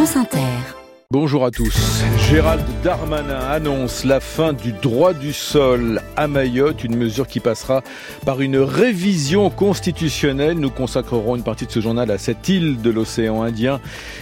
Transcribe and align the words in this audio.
France 0.00 0.16
Inter. 0.16 0.79
Bonjour 1.12 1.44
à 1.44 1.50
tous. 1.50 2.04
Gérald 2.30 2.64
Darmanin 2.84 3.40
annonce 3.40 4.04
la 4.04 4.20
fin 4.20 4.52
du 4.52 4.70
droit 4.70 5.12
du 5.12 5.32
sol 5.32 6.00
à 6.14 6.28
Mayotte, 6.28 6.84
une 6.84 6.94
mesure 6.94 7.26
qui 7.26 7.40
passera 7.40 7.82
par 8.24 8.40
une 8.40 8.58
révision 8.58 9.50
constitutionnelle. 9.50 10.56
Nous 10.60 10.70
consacrerons 10.70 11.34
une 11.34 11.42
partie 11.42 11.66
de 11.66 11.72
ce 11.72 11.80
journal 11.80 12.12
à 12.12 12.18
cette 12.18 12.48
île 12.48 12.80
de 12.80 12.90
l'océan 12.90 13.42
Indien 13.42 13.80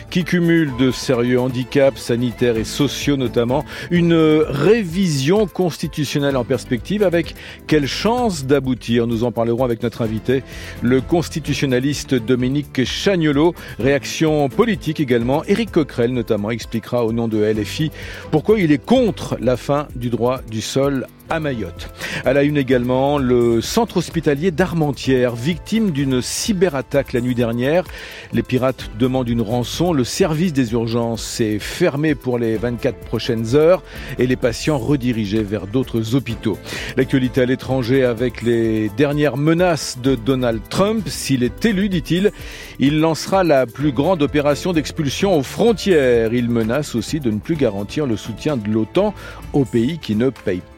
qui 0.09 0.25
cumule 0.25 0.73
de 0.79 0.91
sérieux 0.91 1.39
handicaps 1.39 2.01
sanitaires 2.01 2.57
et 2.57 2.65
sociaux 2.65 3.19
notamment. 3.19 3.67
Une 3.91 4.15
révision 4.15 5.47
constitutionnelle 5.47 6.39
en 6.39 6.45
perspective 6.45 7.03
avec 7.03 7.35
quelle 7.67 7.87
chance 7.87 8.47
d'aboutir? 8.47 9.07
Nous 9.07 9.25
en 9.25 9.31
parlerons 9.31 9.65
avec 9.65 9.83
notre 9.83 10.01
invité, 10.01 10.43
le 10.81 11.03
constitutionnaliste 11.03 12.15
Dominique 12.15 12.83
Chagnolo. 12.87 13.55
Réaction 13.79 14.49
politique 14.49 15.01
également. 15.01 15.45
Éric 15.45 15.71
Coquerel 15.71 16.15
notamment 16.15 16.51
explique 16.51 16.78
au 17.03 17.13
nom 17.13 17.29
de 17.29 17.39
LFI 17.43 17.91
pourquoi 18.31 18.59
il 18.59 18.73
est 18.73 18.85
contre 18.85 19.37
la 19.41 19.57
fin 19.57 19.89
du 19.95 20.11
droit 20.11 20.41
du 20.51 20.61
sol 20.61 21.07
à 21.31 21.41
Mayotte. 21.41 21.91
À 22.25 22.33
la 22.33 22.43
une 22.43 22.57
également, 22.57 23.19
le 23.19 23.61
centre 23.61 23.99
hospitalier 23.99 24.51
d'Armentières, 24.51 25.35
victime 25.35 25.91
d'une 25.91 26.23
cyberattaque 26.23 27.13
la 27.13 27.21
nuit 27.21 27.35
dernière. 27.35 27.85
Les 28.33 28.43
pirates 28.43 28.91
demandent 28.99 29.29
une 29.29 29.43
rançon. 29.43 29.93
Le 29.93 30.05
service 30.05 30.53
des 30.53 30.73
urgences 30.73 31.41
est 31.41 31.59
fermé 31.59 32.15
pour 32.15 32.39
les 32.39 32.57
24 32.57 32.99
prochaines 32.99 33.55
heures 33.55 33.83
et 34.19 34.27
les 34.27 34.37
patients 34.37 34.79
redirigés 34.79 35.43
vers 35.43 35.67
d'autres 35.67 36.15
hôpitaux. 36.15 36.59
L'actualité 36.97 37.43
à 37.43 37.47
l'étranger 37.47 38.05
avec 38.05 38.43
les 38.43 38.89
dernières 38.97 39.37
menaces 39.37 39.99
de 40.03 40.15
Donald 40.15 40.61
Trump. 40.69 41.09
S'il 41.09 41.43
est 41.43 41.65
élu, 41.65 41.89
dit-il, 41.89 42.33
il 42.79 43.01
lancera 43.01 43.45
la 43.45 43.67
plus 43.67 43.93
grande 43.93 44.23
opération 44.23 44.73
d'expulsion 44.73 45.37
aux 45.37 45.43
frontières. 45.43 46.33
Il 46.33 46.49
menace 46.51 46.95
aussi 46.95 47.21
de 47.21 47.31
ne 47.31 47.39
plus 47.39 47.57
garantir 47.57 48.07
le 48.07 48.17
soutien 48.17 48.57
de 48.57 48.69
l'OTAN 48.69 49.15
aux 49.53 49.65
pays 49.65 49.99
qui 49.99 50.15
ne 50.15 50.31
payent 50.31 50.63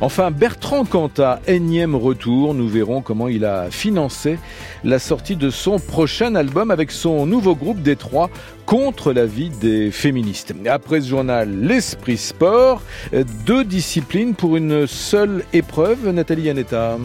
Enfin, 0.00 0.30
Bertrand 0.30 0.84
Cantat, 0.84 1.40
énième 1.46 1.94
retour, 1.94 2.54
nous 2.54 2.68
verrons 2.68 3.02
comment 3.02 3.28
il 3.28 3.44
a 3.44 3.70
financé 3.70 4.38
la 4.84 4.98
sortie 4.98 5.36
de 5.36 5.50
son 5.50 5.78
prochain 5.78 6.34
album 6.34 6.70
avec 6.70 6.90
son 6.90 7.26
nouveau 7.26 7.54
groupe 7.54 7.82
des 7.82 7.96
trois 7.96 8.30
contre 8.66 9.12
la 9.12 9.26
vie 9.26 9.50
des 9.60 9.90
féministes. 9.90 10.54
Après 10.66 11.00
ce 11.00 11.08
journal, 11.08 11.50
l'esprit 11.50 12.16
sport, 12.16 12.82
deux 13.46 13.64
disciplines 13.64 14.34
pour 14.34 14.56
une 14.56 14.86
seule 14.86 15.44
épreuve, 15.52 16.10
Nathalie 16.10 16.42
Yanetta. 16.42 16.96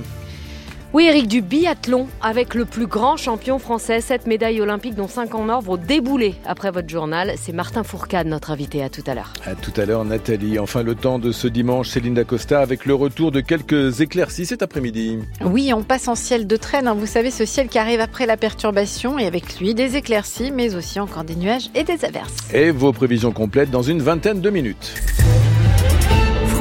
Oui, 0.95 1.07
Eric, 1.07 1.27
du 1.27 1.41
biathlon 1.41 2.07
avec 2.21 2.55
le 2.55 2.63
plus 2.63 2.87
grand 2.87 3.17
champion 3.17 3.59
français. 3.59 3.99
Sept 3.99 4.27
médailles 4.27 4.61
olympiques, 4.61 4.95
dont 4.95 5.09
cinq 5.09 5.35
en 5.35 5.49
or, 5.49 5.59
vont 5.59 5.75
débouler 5.75 6.35
après 6.45 6.71
votre 6.71 6.87
journal. 6.87 7.33
C'est 7.35 7.51
Martin 7.51 7.83
Fourcade, 7.83 8.27
notre 8.27 8.49
invité. 8.49 8.81
À 8.81 8.87
tout 8.87 9.03
à 9.05 9.13
l'heure. 9.13 9.33
À 9.45 9.55
tout 9.55 9.73
à 9.75 9.83
l'heure, 9.83 10.05
Nathalie. 10.05 10.57
Enfin, 10.57 10.83
le 10.83 10.95
temps 10.95 11.19
de 11.19 11.33
ce 11.33 11.49
dimanche, 11.49 11.89
Céline 11.89 12.13
Dacosta, 12.13 12.61
avec 12.61 12.85
le 12.85 12.93
retour 12.93 13.33
de 13.33 13.41
quelques 13.41 13.99
éclaircies 13.99 14.45
cet 14.45 14.63
après-midi. 14.63 15.19
Oui, 15.43 15.73
on 15.73 15.83
passe 15.83 16.07
en 16.07 16.15
ciel 16.15 16.47
de 16.47 16.55
traîne. 16.55 16.87
Hein. 16.87 16.95
Vous 16.97 17.07
savez, 17.07 17.29
ce 17.29 17.43
ciel 17.43 17.67
qui 17.67 17.77
arrive 17.77 17.99
après 17.99 18.25
la 18.25 18.37
perturbation 18.37 19.19
et 19.19 19.25
avec 19.25 19.59
lui 19.59 19.73
des 19.73 19.97
éclaircies, 19.97 20.53
mais 20.53 20.75
aussi 20.75 21.01
encore 21.01 21.25
des 21.25 21.35
nuages 21.35 21.71
et 21.75 21.83
des 21.83 22.05
averses. 22.05 22.37
Et 22.53 22.71
vos 22.71 22.93
prévisions 22.93 23.33
complètes 23.33 23.69
dans 23.69 23.83
une 23.83 24.01
vingtaine 24.01 24.39
de 24.39 24.49
minutes. 24.49 24.93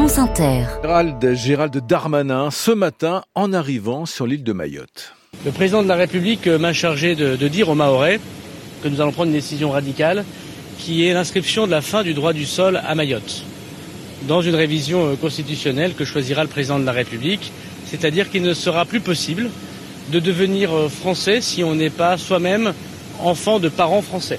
France 0.06 0.18
Inter. 0.18 0.66
Gérald, 0.82 1.34
Gérald 1.34 1.86
Darmanin, 1.86 2.50
ce 2.50 2.72
matin, 2.72 3.22
en 3.34 3.54
arrivant 3.54 4.04
sur 4.04 4.26
l'île 4.26 4.44
de 4.44 4.52
Mayotte. 4.52 5.14
Le 5.46 5.50
président 5.50 5.82
de 5.82 5.88
la 5.88 5.94
République 5.94 6.46
m'a 6.46 6.74
chargé 6.74 7.14
de, 7.14 7.36
de, 7.36 7.48
dire 7.48 7.70
aux 7.70 7.74
Mahorais 7.74 8.20
que 8.82 8.88
nous 8.88 9.00
allons 9.00 9.12
prendre 9.12 9.28
une 9.28 9.34
décision 9.34 9.70
radicale 9.70 10.26
qui 10.76 11.06
est 11.06 11.14
l'inscription 11.14 11.64
de 11.64 11.70
la 11.70 11.80
fin 11.80 12.02
du 12.02 12.12
droit 12.12 12.34
du 12.34 12.44
sol 12.44 12.82
à 12.86 12.94
Mayotte 12.94 13.44
dans 14.28 14.42
une 14.42 14.54
révision 14.54 15.16
constitutionnelle 15.16 15.94
que 15.94 16.04
choisira 16.04 16.42
le 16.42 16.50
président 16.50 16.78
de 16.78 16.84
la 16.84 16.92
République, 16.92 17.50
c'est-à-dire 17.86 18.30
qu'il 18.30 18.42
ne 18.42 18.52
sera 18.52 18.84
plus 18.84 19.00
possible 19.00 19.48
de 20.12 20.20
devenir 20.20 20.70
français 20.90 21.40
si 21.40 21.64
on 21.64 21.74
n'est 21.74 21.88
pas 21.88 22.18
soi-même 22.18 22.74
enfant 23.20 23.58
de 23.58 23.70
parents 23.70 24.02
français. 24.02 24.38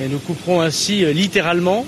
Et 0.00 0.08
nous 0.08 0.18
couperons 0.18 0.60
ainsi 0.60 1.04
littéralement 1.14 1.86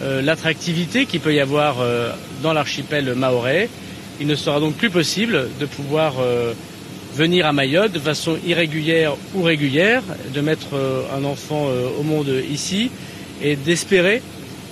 euh, 0.00 0.22
l'attractivité 0.22 1.06
qu'il 1.06 1.18
peut 1.20 1.34
y 1.34 1.40
avoir 1.40 1.80
euh, 1.80 2.12
dans 2.42 2.52
l'archipel 2.52 3.14
maorais. 3.14 3.68
Il 4.20 4.26
ne 4.26 4.34
sera 4.34 4.60
donc 4.60 4.74
plus 4.74 4.90
possible 4.90 5.48
de 5.60 5.66
pouvoir 5.66 6.14
euh, 6.20 6.52
venir 7.14 7.46
à 7.46 7.52
Mayotte 7.52 7.92
de 7.92 7.98
façon 7.98 8.36
irrégulière 8.46 9.14
ou 9.34 9.42
régulière, 9.42 10.02
de 10.34 10.40
mettre 10.40 10.68
un 11.16 11.24
enfant 11.24 11.68
au 11.98 12.02
monde 12.02 12.30
ici 12.50 12.90
et 13.42 13.56
d'espérer 13.56 14.22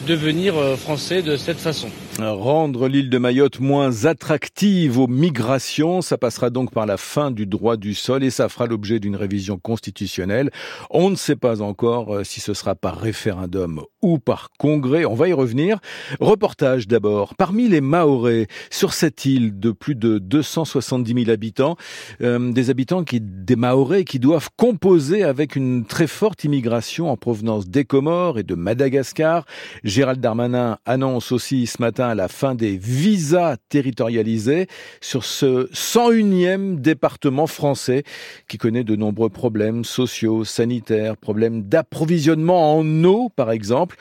devenir 0.07 0.55
français 0.79 1.23
de 1.23 1.37
cette 1.37 1.59
façon. 1.59 1.89
Rendre 2.19 2.89
l'île 2.89 3.11
de 3.11 3.19
Mayotte 3.19 3.61
moins 3.61 4.07
attractive 4.07 4.99
aux 4.99 5.07
migrations, 5.07 6.01
ça 6.01 6.17
passera 6.17 6.49
donc 6.49 6.73
par 6.73 6.87
la 6.87 6.97
fin 6.97 7.31
du 7.31 7.45
droit 7.45 7.77
du 7.77 7.93
sol 7.93 8.25
et 8.25 8.31
ça 8.31 8.49
fera 8.49 8.67
l'objet 8.67 9.01
d'une 9.01 9.17
révision 9.17 9.59
constitutionnelle. 9.59 10.51
On 10.89 11.11
ne 11.11 11.17
sait 11.17 11.37
pas 11.37 11.61
encore 11.61 12.25
si 12.25 12.41
ce 12.41 12.55
sera 12.55 12.75
par 12.75 12.99
référendum 12.99 13.83
ou 14.01 14.19
par 14.19 14.51
congrès. 14.59 15.05
On 15.05 15.15
va 15.15 15.29
y 15.29 15.35
revenir. 15.35 15.79
Reportage 16.19 16.89
d'abord. 16.89 17.35
Parmi 17.35 17.69
les 17.69 17.83
Maorais 17.83 18.47
sur 18.71 18.95
cette 18.95 19.27
île 19.27 19.59
de 19.59 19.71
plus 19.71 19.95
de 19.95 20.19
270 20.19 21.25
000 21.25 21.31
habitants, 21.31 21.77
euh, 22.23 22.51
des 22.51 22.71
habitants 22.71 23.05
qui, 23.05 23.21
des 23.21 23.57
Maorais 23.57 24.05
qui 24.05 24.21
doivent 24.21 24.49
composer 24.57 25.23
avec 25.23 25.55
une 25.55 25.85
très 25.85 26.07
forte 26.07 26.45
immigration 26.45 27.11
en 27.11 27.19
provenance 27.19 27.69
des 27.69 27.85
Comores 27.85 28.39
et 28.39 28.43
de 28.43 28.55
Madagascar. 28.55 29.45
Gérald 29.85 30.21
Darmanin 30.21 30.79
annonce 30.87 31.31
aussi 31.33 31.67
ce 31.67 31.83
matin 31.83 32.06
la 32.15 32.29
fin 32.29 32.55
des 32.55 32.77
visas 32.77 33.57
territorialisés 33.69 34.67
sur 35.01 35.25
ce 35.25 35.69
101e 35.73 36.81
département 36.81 37.47
français 37.47 38.05
qui 38.49 38.59
connaît 38.59 38.85
de 38.85 38.97
nombreux 38.97 39.31
problèmes 39.31 39.85
sociaux, 39.85 40.45
sanitaires, 40.45 41.17
problèmes 41.17 41.63
d'approvisionnement 41.63 42.79
en 42.79 43.05
eau 43.05 43.31
par 43.35 43.51
exemple. 43.51 43.97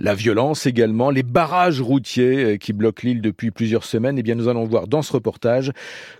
La 0.00 0.14
violence 0.14 0.66
également, 0.66 1.10
les 1.10 1.24
barrages 1.24 1.80
routiers 1.80 2.56
qui 2.58 2.72
bloquent 2.72 3.02
l'île 3.02 3.20
depuis 3.20 3.50
plusieurs 3.50 3.82
semaines. 3.82 4.16
Eh 4.16 4.22
bien, 4.22 4.36
nous 4.36 4.46
allons 4.46 4.62
voir 4.62 4.86
dans 4.86 5.02
ce 5.02 5.12
reportage 5.12 5.72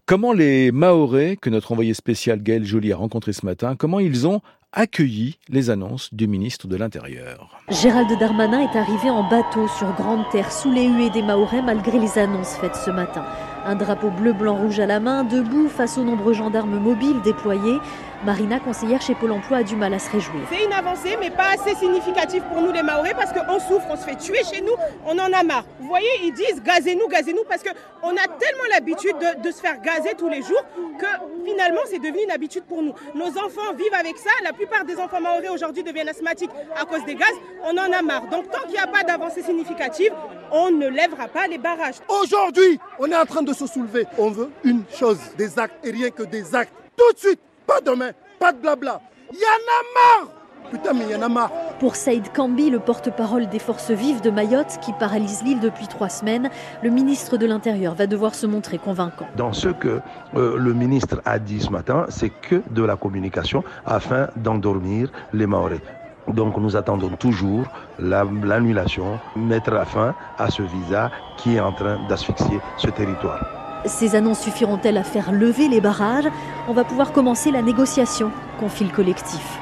comment 0.05 0.33
les 0.33 0.73
Mahorais, 0.73 1.37
que 1.41 1.49
notre 1.49 1.71
envoyé 1.71 1.95
spécial 1.95 2.43
Gaël 2.43 2.65
Joly 2.65 2.93
a 2.93 2.97
rencontré 2.97 3.33
ce 3.33 3.47
matin, 3.47 3.77
comment 3.77 4.01
ils 4.01 4.27
ont 4.27 4.41
accueilli 4.73 5.39
les 5.49 5.71
annonces 5.71 6.13
du 6.13 6.27
ministre 6.27 6.69
de 6.69 6.77
l'Intérieur. 6.77 7.59
Gérald 7.71 8.11
Darmanin 8.19 8.61
est 8.61 8.77
arrivé 8.77 9.09
en 9.09 9.29
bateau 9.29 9.67
sur 9.67 9.95
grande 9.95 10.29
terre 10.31 10.53
sous 10.53 10.71
les 10.71 10.87
huées 10.87 11.11
des 11.11 11.23
Mahorais 11.23 11.63
malgré 11.63 11.99
les 11.99 12.19
annonces 12.19 12.57
faites 12.57 12.77
ce 12.77 12.91
matin. 12.91 13.25
Un 13.65 13.75
drapeau 13.75 14.11
bleu, 14.11 14.33
blanc, 14.33 14.57
rouge 14.57 14.79
à 14.81 14.87
la 14.87 15.01
main, 15.01 15.25
debout 15.25 15.69
face 15.69 15.99
aux 15.99 16.05
nombreux 16.05 16.35
gendarmes 16.35 16.79
mobiles 16.79 17.21
déployés. 17.23 17.79
Marina, 18.25 18.59
conseillère 18.59 19.01
chez 19.01 19.15
Pôle 19.15 19.31
emploi, 19.31 19.59
a 19.59 19.63
du 19.63 19.77
mal 19.77 19.95
à 19.95 19.99
se 20.01 20.11
réjouir. 20.11 20.43
C'est 20.51 20.65
une 20.65 20.73
avancée, 20.73 21.17
mais 21.21 21.31
pas 21.31 21.51
assez 21.55 21.77
significative 21.77 22.43
pour 22.53 22.61
nous 22.61 22.73
les 22.73 22.83
Maorais 22.83 23.15
parce 23.15 23.33
qu'on 23.33 23.61
souffre, 23.61 23.87
on 23.91 23.97
se 23.97 24.05
fait 24.05 24.17
tuer 24.17 24.43
chez 24.43 24.61
nous, 24.61 24.73
on 25.07 25.13
en 25.19 25.33
a 25.33 25.43
marre. 25.45 25.65
Vous 25.79 25.87
voyez, 25.87 26.09
ils 26.25 26.33
disent 26.33 26.61
gazez-nous, 26.61 27.07
gazez-nous 27.07 27.45
parce 27.49 27.63
qu'on 27.63 28.11
a 28.11 28.29
tellement 28.39 28.65
l'habitude 28.73 29.15
de, 29.19 29.41
de, 29.41 29.53
se 29.53 29.61
faire 29.61 29.81
gazer 29.81 30.15
tous 30.19 30.29
les 30.29 30.43
jours 30.43 30.63
que 30.99 31.07
finalement 31.45 31.81
c'est 31.87 32.01
devenu 32.01 32.25
une 32.25 32.33
habitude 32.33 32.65
pour 32.65 32.83
nous. 32.83 32.93
Nos 33.15 33.29
enfants 33.29 33.73
vivent 33.77 33.95
avec 33.95 34.19
ça, 34.19 34.31
la 34.43 34.53
plupart 34.53 34.85
des 34.85 34.99
enfants 34.99 35.21
Maorais 35.21 35.49
aujourd'hui 35.49 35.85
deviennent 35.85 36.09
asthmatiques 36.09 36.51
à 36.77 36.85
cause 36.85 37.05
des 37.05 37.15
gaz, 37.15 37.33
on 37.63 37.77
en 37.79 37.93
a 37.93 38.03
marre. 38.03 38.27
Donc 38.29 38.51
tant 38.51 38.63
qu'il 38.63 38.73
n'y 38.73 38.79
a 38.79 38.89
pas 38.89 39.05
d'avancée 39.05 39.43
significative, 39.43 40.13
on 40.51 40.73
ne 40.73 40.89
lèvera 40.89 41.29
pas 41.29 41.47
les 41.47 41.59
barrages. 41.59 41.97
Aujourd'hui, 42.09 42.81
on 42.99 43.07
est 43.07 43.17
en 43.17 43.27
train 43.27 43.43
de 43.43 43.53
se 43.53 43.67
soulever. 43.67 44.07
On 44.19 44.31
veut 44.31 44.51
une 44.65 44.83
chose, 44.93 45.19
des 45.37 45.57
actes 45.57 45.87
et 45.87 45.93
rien 45.93 46.11
que 46.11 46.25
des 46.25 46.55
actes. 46.55 46.73
Tout 46.97 47.13
de 47.13 47.19
suite 47.19 47.41
pas 47.69 47.81
demain, 47.83 48.11
pas 48.41 48.53
de 48.53 48.59
blabla. 48.59 49.01
Y 49.31 49.37
en 49.37 49.63
a 49.77 50.25
marre 50.25 50.33
Putain, 50.71 50.93
mais 50.95 51.07
y 51.07 51.15
en 51.15 51.23
a 51.23 51.29
marre 51.29 51.53
Pour 51.79 51.97
Saïd 51.97 52.33
Kambi, 52.33 52.71
le 52.71 52.79
porte-parole 52.79 53.47
des 53.49 53.59
forces 53.59 53.91
vives 53.91 54.23
de 54.23 54.31
Mayotte, 54.31 54.79
qui 54.81 54.93
paralyse 54.95 55.43
l'île 55.45 55.61
depuis 55.61 55.87
trois 55.87 56.09
semaines, 56.09 56.49
le 56.83 56.91
ministre 56.91 57.37
de 57.37 57.47
l'Intérieur 57.47 57.95
va 57.95 58.07
devoir 58.07 58.35
se 58.35 58.47
montrer 58.47 58.79
convaincant. 58.79 59.29
Dans 59.37 59.53
ce 59.53 59.69
que 59.69 60.01
euh, 60.35 60.57
le 60.57 60.73
ministre 60.73 61.21
a 61.27 61.39
dit 61.39 61.61
ce 61.61 61.71
matin, 61.71 62.07
c'est 62.09 62.31
que 62.31 62.63
de 62.71 62.83
la 62.83 62.97
communication 62.97 63.63
afin 63.85 64.29
d'endormir 64.37 65.11
les 65.35 65.47
Maoris. 65.47 65.81
Donc 66.27 66.57
nous 66.57 66.75
attendons 66.77 67.11
toujours 67.11 67.67
l'annulation, 67.99 69.19
mettre 69.37 69.71
la 69.71 69.85
fin 69.85 70.15
à 70.39 70.51
ce 70.51 70.63
visa 70.63 71.11
qui 71.37 71.57
est 71.57 71.61
en 71.61 71.73
train 71.73 71.99
d'asphyxier 72.09 72.61
ce 72.79 72.89
territoire. 72.89 73.68
Ces 73.85 74.15
annonces 74.15 74.41
suffiront-elles 74.41 74.99
à 74.99 75.05
faire 75.05 75.33
lever 75.33 75.69
les 75.69 75.81
barrages 75.81 76.29
On 76.69 76.73
va 76.73 76.85
pouvoir 76.85 77.13
commencer 77.13 77.51
la 77.51 77.63
négociation, 77.63 78.31
confie 78.59 78.85
le 78.85 78.91
collectif. 78.91 79.59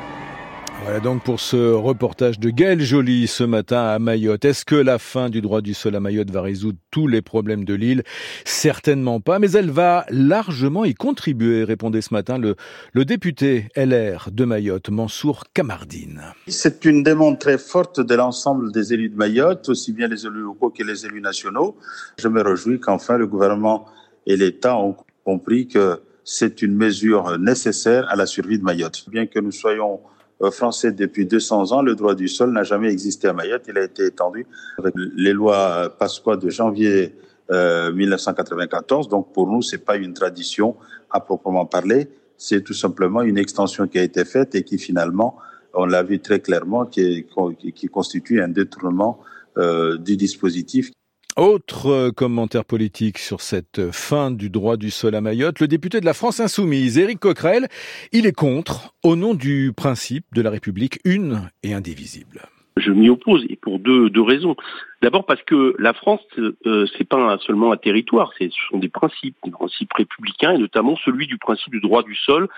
Voilà 0.83 1.01
donc 1.01 1.25
pour 1.25 1.41
ce 1.41 1.73
reportage 1.73 2.39
de 2.39 2.51
Gaël 2.51 2.81
Joly 2.81 3.27
ce 3.27 3.43
matin 3.43 3.83
à 3.83 3.99
Mayotte. 3.99 4.45
Est-ce 4.45 4.65
que 4.65 4.77
la 4.77 4.99
fin 4.99 5.31
du 5.31 5.41
droit 5.41 5.61
du 5.61 5.75
sol 5.75 5.97
à 5.97 6.01
Mayotte 6.01 6.31
va 6.31 6.43
résoudre 6.43 6.79
tous 6.91 7.09
les 7.09 7.23
problèmes 7.23 7.65
de 7.65 7.75
l'île? 7.75 8.03
Certainement 8.45 9.21
pas, 9.21 9.39
mais 9.39 9.51
elle 9.53 9.71
va 9.71 10.05
largement 10.11 10.85
y 10.85 10.95
contribuer, 10.95 11.65
répondait 11.65 12.03
ce 12.03 12.13
matin 12.15 12.39
le, 12.39 12.57
le 12.93 13.05
député 13.05 13.69
LR 13.75 14.29
de 14.31 14.45
Mayotte, 14.45 14.91
Mansour 14.91 15.45
Kamardine. 15.55 16.23
C'est 16.47 16.85
une 16.85 17.03
demande 17.03 17.39
très 17.39 17.59
forte 17.59 18.01
de 18.01 18.15
l'ensemble 18.15 18.71
des 18.71 18.93
élus 18.93 19.09
de 19.09 19.17
Mayotte, 19.17 19.69
aussi 19.71 19.93
bien 19.93 20.09
les 20.09 20.27
élus 20.27 20.43
locaux 20.43 20.71
que 20.71 20.85
les 20.85 21.07
élus 21.07 21.23
nationaux. 21.23 21.77
Je 22.19 22.29
me 22.29 22.43
réjouis 22.43 22.79
qu'enfin 22.79 23.17
le 23.17 23.27
gouvernement 23.27 23.87
et 24.27 24.37
l'État 24.37 24.77
ont 24.77 24.97
compris 25.25 25.69
que 25.69 26.01
c'est 26.25 26.63
une 26.63 26.75
mesure 26.75 27.39
nécessaire 27.39 28.09
à 28.11 28.17
la 28.17 28.27
survie 28.27 28.59
de 28.59 28.65
Mayotte. 28.65 29.09
Bien 29.09 29.27
que 29.27 29.39
nous 29.39 29.53
soyons 29.53 30.01
euh, 30.43 30.51
français 30.51 30.93
depuis 30.93 31.25
200 31.25 31.73
ans, 31.73 31.83
le 31.83 31.95
droit 31.95 32.15
du 32.15 32.29
sol 32.29 32.53
n'a 32.53 32.65
jamais 32.65 32.91
existé 32.91 33.29
à 33.29 33.33
Mayotte. 33.33 33.63
Il 33.69 33.79
a 33.79 33.85
été 33.85 34.07
étendu 34.07 34.47
avec 34.79 34.95
les 34.97 35.33
lois 35.33 35.95
Pasqua 35.99 36.37
de 36.37 36.51
janvier 36.51 37.15
euh, 37.51 37.93
1994. 37.93 39.09
Donc 39.09 39.33
pour 39.33 39.47
nous, 39.47 39.63
c'est 39.63 39.85
pas 39.85 39.97
une 39.97 40.13
tradition 40.13 40.77
à 41.11 41.21
proprement 41.21 41.65
parler. 41.65 42.09
C'est 42.37 42.63
tout 42.63 42.75
simplement 42.75 43.23
une 43.23 43.39
extension 43.39 43.87
qui 43.87 43.99
a 43.99 44.03
été 44.03 44.25
faite 44.25 44.55
et 44.55 44.63
qui 44.63 44.79
finalement, 44.79 45.39
on 45.73 45.87
l'a 45.87 46.03
vu 46.03 46.19
très 46.19 46.41
clairement, 46.41 46.87
qui, 46.87 47.27
qui 47.75 47.87
constitue 47.87 48.43
un 48.43 48.49
détournement 48.49 49.21
euh, 49.59 49.97
du 49.97 50.17
dispositif. 50.17 50.91
Autre 51.37 51.89
euh, 51.89 52.13
commentaire 52.13 52.65
politique 52.65 53.19
sur 53.19 53.43
cette 53.43 53.91
fin 53.93 54.31
du 54.31 54.49
droit 54.49 54.79
du 54.79 54.91
sol 54.91 55.15
à 55.15 55.21
Mayotte, 55.21 55.61
le 55.61 55.69
député 55.69 56.01
de 56.01 56.07
la 56.07 56.15
France 56.15 56.41
Insoumise, 56.41 56.97
Éric 56.97 57.21
Coquerel, 57.21 57.69
il 58.11 58.25
est 58.25 58.33
contre 58.33 58.95
au 59.05 59.17
nom 59.17 59.35
du 59.35 59.75
principe 59.77 60.25
de 60.33 60.41
la 60.41 60.49
République 60.49 60.99
une 61.05 61.51
et 61.63 61.75
indivisible. 61.75 62.41
Je 62.79 62.91
m'y 62.91 63.11
oppose 63.11 63.45
et 63.51 63.57
pour 63.57 63.79
deux, 63.79 64.09
deux 64.09 64.23
raisons. 64.23 64.57
D'abord 65.03 65.27
parce 65.27 65.43
que 65.43 65.77
la 65.79 65.93
France, 65.93 66.23
euh, 66.39 66.87
c'est 66.97 67.07
pas 67.07 67.37
seulement 67.47 67.71
un 67.71 67.77
territoire, 67.77 68.33
ce 68.39 68.49
sont 68.71 68.79
des 68.79 68.89
principes, 68.89 69.37
des 69.45 69.51
principes 69.51 69.93
républicains 69.93 70.53
et 70.53 70.59
notamment 70.59 70.97
celui 71.05 71.27
du 71.27 71.37
principe 71.37 71.71
du 71.71 71.81
droit 71.81 72.03
du 72.03 72.15
sol 72.15 72.49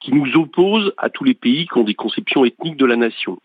qui 0.00 0.12
nous 0.12 0.36
oppose 0.36 0.92
à 0.98 1.08
tous 1.08 1.24
les 1.24 1.32
pays 1.32 1.66
qui 1.66 1.78
ont 1.78 1.84
des 1.84 1.94
conceptions 1.94 2.44
ethniques 2.44 2.76
de 2.76 2.84
la 2.84 2.96
nation. 2.96 3.38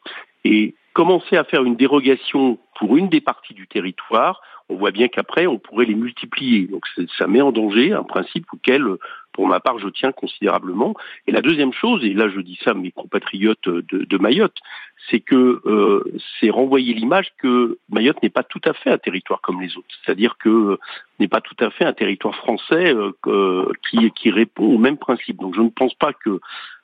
Et 0.44 0.76
commencer 0.94 1.38
à 1.38 1.44
faire 1.44 1.64
une 1.64 1.76
dérogation 1.76 2.58
pour 2.76 2.98
une 2.98 3.10
des 3.10 3.22
parties 3.22 3.54
du 3.54 3.68
territoire, 3.68 4.42
on 4.72 4.76
voit 4.76 4.92
bien 4.92 5.08
qu'après, 5.10 5.48
on 5.48 5.60
pourrait 5.60 5.86
les 5.86 5.96
multiplier. 5.96 6.68
Donc 6.68 6.86
ça 7.18 7.28
met 7.28 7.42
en 7.42 7.52
danger 7.52 7.92
un 7.92 8.04
principe 8.04 8.46
auquel, 8.54 8.86
pour 9.34 9.48
ma 9.48 9.60
part, 9.60 9.80
je 9.80 9.90
tiens 9.90 10.12
considérablement. 10.14 10.96
Et 11.28 11.32
la 11.32 11.42
deuxième 11.42 11.74
chose, 11.74 12.04
et 12.06 12.14
là 12.14 12.30
je 12.30 12.40
dis 12.40 12.58
ça 12.64 12.72
à 12.72 12.74
mes 12.74 12.92
compatriotes 12.92 13.68
de, 13.68 14.18
Mayotte, 14.18 14.58
c'est 15.10 15.20
que 15.20 15.62
euh, 15.66 16.04
c'est 16.40 16.50
renvoyer 16.50 16.94
l'image 16.94 17.34
que 17.38 17.80
Mayotte 17.90 18.24
n'est 18.24 18.30
pas 18.30 18.44
tout 18.44 18.62
à 18.64 18.74
fait 18.74 18.92
un 18.92 18.98
territoire 18.98 19.42
comme 19.42 19.62
les 19.62 19.76
autres. 19.78 19.88
C'est-à-dire 20.04 20.38
que 20.38 20.50
euh, 20.50 20.80
n'est 21.20 21.28
pas 21.28 21.42
tout 21.42 21.58
à 21.60 21.70
fait 21.70 21.86
un 21.86 21.94
territoire 21.94 22.36
français 22.36 22.96
euh, 22.96 23.66
qui, 23.90 24.12
qui 24.12 24.32
répond 24.32 24.74
au 24.74 24.78
même 24.78 24.98
principe. 24.98 25.38
Donc 25.38 25.56
je 25.56 25.62
ne 25.62 25.70
pense 25.70 25.94
pas 25.96 26.14
que 26.14 26.40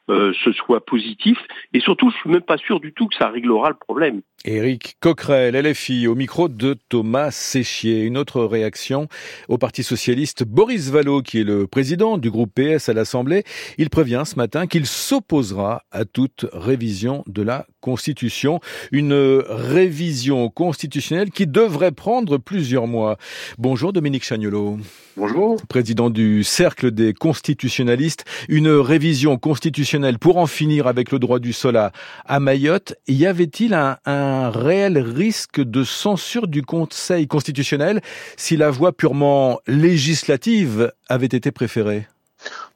euh, 0.09 0.33
ce 0.43 0.51
soit 0.53 0.85
positif. 0.85 1.37
Et 1.73 1.79
surtout, 1.79 2.09
je 2.09 2.17
suis 2.17 2.29
même 2.29 2.41
pas 2.41 2.57
sûr 2.57 2.79
du 2.79 2.93
tout 2.93 3.07
que 3.07 3.15
ça 3.15 3.29
réglera 3.29 3.69
le 3.69 3.75
problème. 3.75 4.21
Éric 4.45 4.95
Coquerel, 5.01 5.55
LFI, 5.55 6.07
au 6.07 6.15
micro 6.15 6.47
de 6.47 6.75
Thomas 6.89 7.31
Séchier. 7.31 8.03
Une 8.03 8.17
autre 8.17 8.43
réaction 8.43 9.07
au 9.49 9.57
Parti 9.57 9.83
Socialiste. 9.83 10.43
Boris 10.45 10.89
Vallot, 10.89 11.21
qui 11.21 11.41
est 11.41 11.43
le 11.43 11.67
président 11.67 12.17
du 12.17 12.31
groupe 12.31 12.53
PS 12.55 12.89
à 12.89 12.93
l'Assemblée, 12.93 13.43
il 13.77 13.89
prévient 13.89 14.23
ce 14.25 14.35
matin 14.35 14.67
qu'il 14.67 14.85
s'opposera 14.85 15.83
à 15.91 16.05
toute 16.05 16.45
révision 16.53 17.23
de 17.27 17.41
la 17.41 17.65
Constitution. 17.87 18.59
Une 18.91 19.13
révision 19.47 20.49
constitutionnelle 20.49 21.31
qui 21.31 21.47
devrait 21.47 21.93
prendre 21.93 22.37
plusieurs 22.37 22.85
mois. 22.85 23.15
Bonjour 23.57 23.93
Dominique 23.93 24.25
Chagnolo. 24.25 24.77
Bonjour. 25.15 25.55
Président 25.69 26.09
du 26.09 26.43
Cercle 26.43 26.91
des 26.91 27.13
constitutionnalistes. 27.13 28.25
Une 28.49 28.67
révision 28.67 29.37
constitutionnelle 29.37 30.19
pour 30.19 30.35
en 30.35 30.47
finir 30.47 30.85
avec 30.87 31.13
le 31.13 31.19
droit 31.19 31.39
du 31.39 31.53
sol 31.53 31.77
à, 31.77 32.39
Mayotte. 32.41 32.95
Y 33.07 33.25
avait-il 33.25 33.73
un, 33.73 33.99
un 34.05 34.49
réel 34.49 34.97
risque 34.97 35.61
de 35.61 35.85
censure 35.85 36.49
du 36.49 36.63
Conseil 36.63 37.25
constitutionnel 37.27 38.01
si 38.35 38.57
la 38.57 38.69
voie 38.69 38.91
purement 38.91 39.61
législative 39.65 40.91
avait 41.07 41.27
été 41.27 41.51
préférée? 41.51 42.05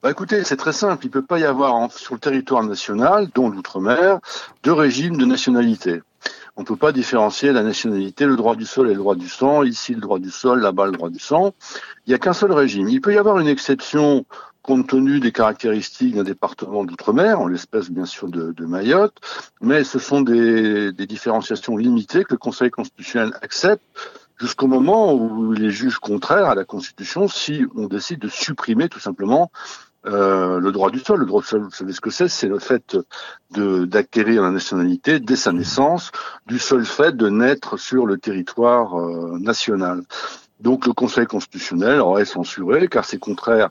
Bah 0.02 0.10
écoutez, 0.10 0.44
c'est 0.44 0.56
très 0.56 0.72
simple. 0.72 1.04
Il 1.04 1.08
ne 1.08 1.12
peut 1.12 1.22
pas 1.22 1.38
y 1.38 1.44
avoir 1.44 1.92
sur 1.92 2.14
le 2.14 2.20
territoire 2.20 2.62
national, 2.62 3.28
dont 3.34 3.48
l'outre-mer, 3.48 4.18
deux 4.62 4.72
régimes 4.72 5.16
de 5.16 5.24
nationalité. 5.24 6.02
On 6.56 6.62
ne 6.62 6.66
peut 6.66 6.76
pas 6.76 6.92
différencier 6.92 7.52
la 7.52 7.62
nationalité, 7.62 8.26
le 8.26 8.36
droit 8.36 8.56
du 8.56 8.66
sol 8.66 8.88
et 8.88 8.92
le 8.92 8.98
droit 8.98 9.14
du 9.14 9.28
sang. 9.28 9.62
Ici, 9.62 9.94
le 9.94 10.00
droit 10.00 10.18
du 10.18 10.30
sol, 10.30 10.60
là-bas, 10.60 10.86
le 10.86 10.92
droit 10.92 11.08
du 11.08 11.18
sang. 11.18 11.54
Il 12.06 12.10
n'y 12.10 12.14
a 12.14 12.18
qu'un 12.18 12.32
seul 12.34 12.52
régime. 12.52 12.88
Il 12.88 13.00
peut 13.00 13.14
y 13.14 13.18
avoir 13.18 13.38
une 13.38 13.48
exception 13.48 14.26
compte 14.62 14.88
tenu 14.88 15.18
des 15.18 15.32
caractéristiques 15.32 16.14
d'un 16.14 16.22
département 16.22 16.84
d'outre-mer, 16.84 17.40
en 17.40 17.48
l'espèce 17.48 17.90
bien 17.90 18.06
sûr 18.06 18.28
de, 18.28 18.64
Mayotte, 18.64 19.16
mais 19.60 19.82
ce 19.82 19.98
sont 19.98 20.20
des, 20.20 20.92
des 20.92 21.06
différenciations 21.06 21.76
limitées 21.76 22.24
que 22.24 22.34
le 22.34 22.38
Conseil 22.38 22.70
constitutionnel 22.70 23.32
accepte 23.42 23.82
jusqu'au 24.42 24.66
moment 24.66 25.14
où 25.14 25.54
il 25.54 25.64
est 25.64 25.70
juge 25.70 25.98
contraire 25.98 26.46
à 26.46 26.56
la 26.56 26.64
Constitution 26.64 27.28
si 27.28 27.64
on 27.76 27.86
décide 27.86 28.18
de 28.18 28.28
supprimer 28.28 28.88
tout 28.88 28.98
simplement 28.98 29.52
euh, 30.04 30.58
le 30.58 30.72
droit 30.72 30.90
du 30.90 30.98
sol. 30.98 31.20
Le 31.20 31.26
droit 31.26 31.42
du 31.42 31.46
sol, 31.46 31.62
vous 31.62 31.70
savez 31.70 31.92
ce 31.92 32.00
que 32.00 32.10
c'est 32.10 32.26
C'est 32.26 32.48
le 32.48 32.58
fait 32.58 32.96
d'acquérir 33.50 34.42
la 34.42 34.50
nationalité 34.50 35.20
dès 35.20 35.36
sa 35.36 35.52
naissance, 35.52 36.10
du 36.46 36.58
seul 36.58 36.84
fait 36.84 37.16
de 37.16 37.28
naître 37.28 37.76
sur 37.76 38.04
le 38.04 38.18
territoire 38.18 38.98
euh, 38.98 39.38
national. 39.38 40.02
Donc 40.58 40.86
le 40.86 40.92
Conseil 40.92 41.26
constitutionnel 41.26 42.00
aurait 42.00 42.24
censuré, 42.24 42.88
car 42.88 43.04
c'est 43.04 43.18
contraire, 43.18 43.70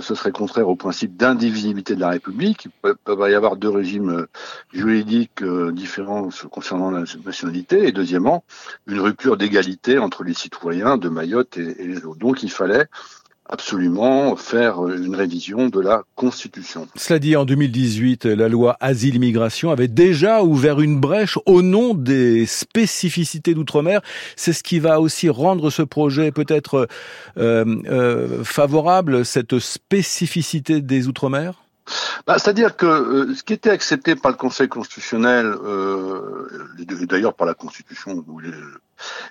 ce 0.00 0.14
serait 0.14 0.32
contraire 0.32 0.68
au 0.68 0.76
principe 0.76 1.16
d'indivisibilité 1.16 1.94
de 1.94 2.00
la 2.00 2.10
République. 2.10 2.66
Il 2.66 2.94
peut, 3.04 3.30
y 3.30 3.34
avoir 3.34 3.56
deux 3.56 3.68
régimes 3.68 4.26
juridiques 4.72 5.42
différents 5.72 6.28
concernant 6.50 6.90
la 6.90 7.04
nationalité, 7.24 7.88
et 7.88 7.92
deuxièmement, 7.92 8.44
une 8.86 9.00
rupture 9.00 9.36
d'égalité 9.36 9.98
entre 9.98 10.24
les 10.24 10.34
citoyens 10.34 10.96
de 10.96 11.08
Mayotte 11.08 11.56
et, 11.56 11.82
et 11.82 11.86
les 11.86 12.04
autres. 12.04 12.18
Donc 12.18 12.42
il 12.42 12.50
fallait 12.50 12.86
absolument 13.46 14.36
faire 14.36 14.86
une 14.88 15.14
révision 15.14 15.68
de 15.68 15.80
la 15.80 16.02
Constitution. 16.14 16.88
Cela 16.96 17.18
dit, 17.18 17.36
en 17.36 17.44
2018, 17.44 18.24
la 18.24 18.48
loi 18.48 18.76
Asile-Immigration 18.80 19.70
avait 19.70 19.88
déjà 19.88 20.42
ouvert 20.42 20.80
une 20.80 20.98
brèche 20.98 21.38
au 21.46 21.62
nom 21.62 21.94
des 21.94 22.46
spécificités 22.46 23.54
d'outre-mer. 23.54 24.00
C'est 24.36 24.52
ce 24.52 24.62
qui 24.62 24.78
va 24.78 25.00
aussi 25.00 25.28
rendre 25.28 25.70
ce 25.70 25.82
projet 25.82 26.32
peut-être 26.32 26.88
euh, 27.36 27.64
euh, 27.86 28.44
favorable, 28.44 29.24
cette 29.24 29.58
spécificité 29.58 30.80
des 30.80 31.06
outre-mer? 31.08 31.64
Bah, 32.26 32.38
C'est-à-dire 32.38 32.76
que 32.76 32.86
euh, 32.86 33.34
ce 33.34 33.42
qui 33.42 33.52
était 33.52 33.70
accepté 33.70 34.16
par 34.16 34.30
le 34.30 34.36
Conseil 34.36 34.68
constitutionnel, 34.68 35.46
euh, 35.46 36.48
d'ailleurs 37.02 37.34
par 37.34 37.46
la 37.46 37.54
Constitution, 37.54 38.24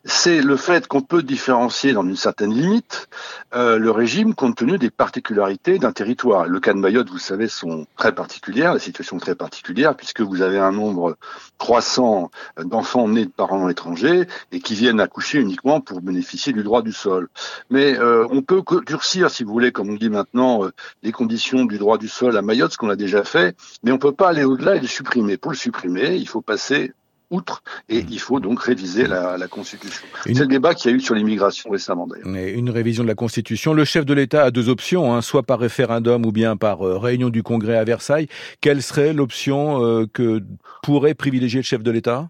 c'est 0.05 0.41
le 0.41 0.57
fait 0.57 0.87
qu'on 0.87 1.01
peut 1.01 1.23
différencier 1.23 1.93
dans 1.93 2.03
une 2.03 2.15
certaine 2.15 2.53
limite 2.53 3.07
euh, 3.55 3.77
le 3.77 3.91
régime 3.91 4.33
compte 4.33 4.55
tenu 4.55 4.77
des 4.77 4.89
particularités 4.89 5.77
d'un 5.77 5.91
territoire. 5.91 6.45
Le 6.45 6.59
cas 6.59 6.73
de 6.73 6.79
Mayotte, 6.79 7.09
vous 7.09 7.19
savez, 7.19 7.47
sont 7.47 7.85
très 7.97 8.13
particulières, 8.13 8.73
la 8.73 8.79
situation 8.79 9.17
est 9.17 9.21
très 9.21 9.35
particulière, 9.35 9.95
puisque 9.95 10.21
vous 10.21 10.41
avez 10.41 10.57
un 10.57 10.71
nombre 10.71 11.17
croissant 11.57 12.31
d'enfants 12.57 13.07
nés 13.07 13.25
de 13.25 13.31
parents 13.31 13.69
étrangers 13.69 14.27
et 14.51 14.59
qui 14.59 14.73
viennent 14.73 14.99
accoucher 14.99 15.39
uniquement 15.39 15.81
pour 15.81 16.01
bénéficier 16.01 16.51
du 16.53 16.63
droit 16.63 16.81
du 16.81 16.91
sol. 16.91 17.29
Mais 17.69 17.97
euh, 17.97 18.27
on 18.31 18.41
peut 18.41 18.63
durcir, 18.85 19.29
si 19.29 19.43
vous 19.43 19.51
voulez, 19.51 19.71
comme 19.71 19.89
on 19.89 19.95
dit 19.95 20.09
maintenant, 20.09 20.65
euh, 20.65 20.71
les 21.03 21.11
conditions 21.11 21.65
du 21.65 21.77
droit 21.77 21.97
du 21.97 22.07
sol 22.07 22.37
à 22.37 22.41
Mayotte, 22.41 22.73
ce 22.73 22.77
qu'on 22.77 22.89
a 22.89 22.95
déjà 22.95 23.23
fait, 23.23 23.55
mais 23.83 23.91
on 23.91 23.99
peut 23.99 24.13
pas 24.13 24.29
aller 24.29 24.43
au-delà 24.43 24.75
et 24.75 24.79
le 24.79 24.87
supprimer. 24.87 25.37
Pour 25.37 25.51
le 25.51 25.57
supprimer, 25.57 26.15
il 26.15 26.27
faut 26.27 26.41
passer 26.41 26.93
outre, 27.33 27.63
et 27.89 28.05
il 28.09 28.19
faut 28.19 28.39
donc 28.39 28.61
réviser 28.61 29.07
la, 29.07 29.37
la 29.37 29.47
Constitution. 29.47 30.05
C'est 30.25 30.39
le 30.39 30.47
débat 30.47 30.73
qu'il 30.75 30.91
y 30.91 30.93
a 30.93 30.97
eu 30.97 30.99
sur 30.99 31.15
l'immigration 31.15 31.69
récemment 31.69 32.07
d'ailleurs. 32.07 32.27
Une 32.27 32.69
révision 32.69 33.03
de 33.03 33.09
la 33.09 33.15
Constitution. 33.15 33.73
Le 33.73 33.85
chef 33.85 34.05
de 34.05 34.13
l'État 34.13 34.43
a 34.43 34.51
deux 34.51 34.69
options, 34.69 35.13
hein, 35.13 35.21
soit 35.21 35.43
par 35.43 35.59
référendum 35.59 36.25
ou 36.25 36.31
bien 36.31 36.55
par 36.55 36.85
euh, 36.85 36.97
réunion 36.97 37.29
du 37.29 37.43
Congrès 37.43 37.77
à 37.77 37.83
Versailles. 37.83 38.27
Quelle 38.61 38.81
serait 38.81 39.13
l'option 39.13 39.83
euh, 39.83 40.05
que 40.11 40.41
pourrait 40.83 41.15
privilégier 41.15 41.59
le 41.59 41.65
chef 41.65 41.83
de 41.83 41.91
l'État? 41.91 42.29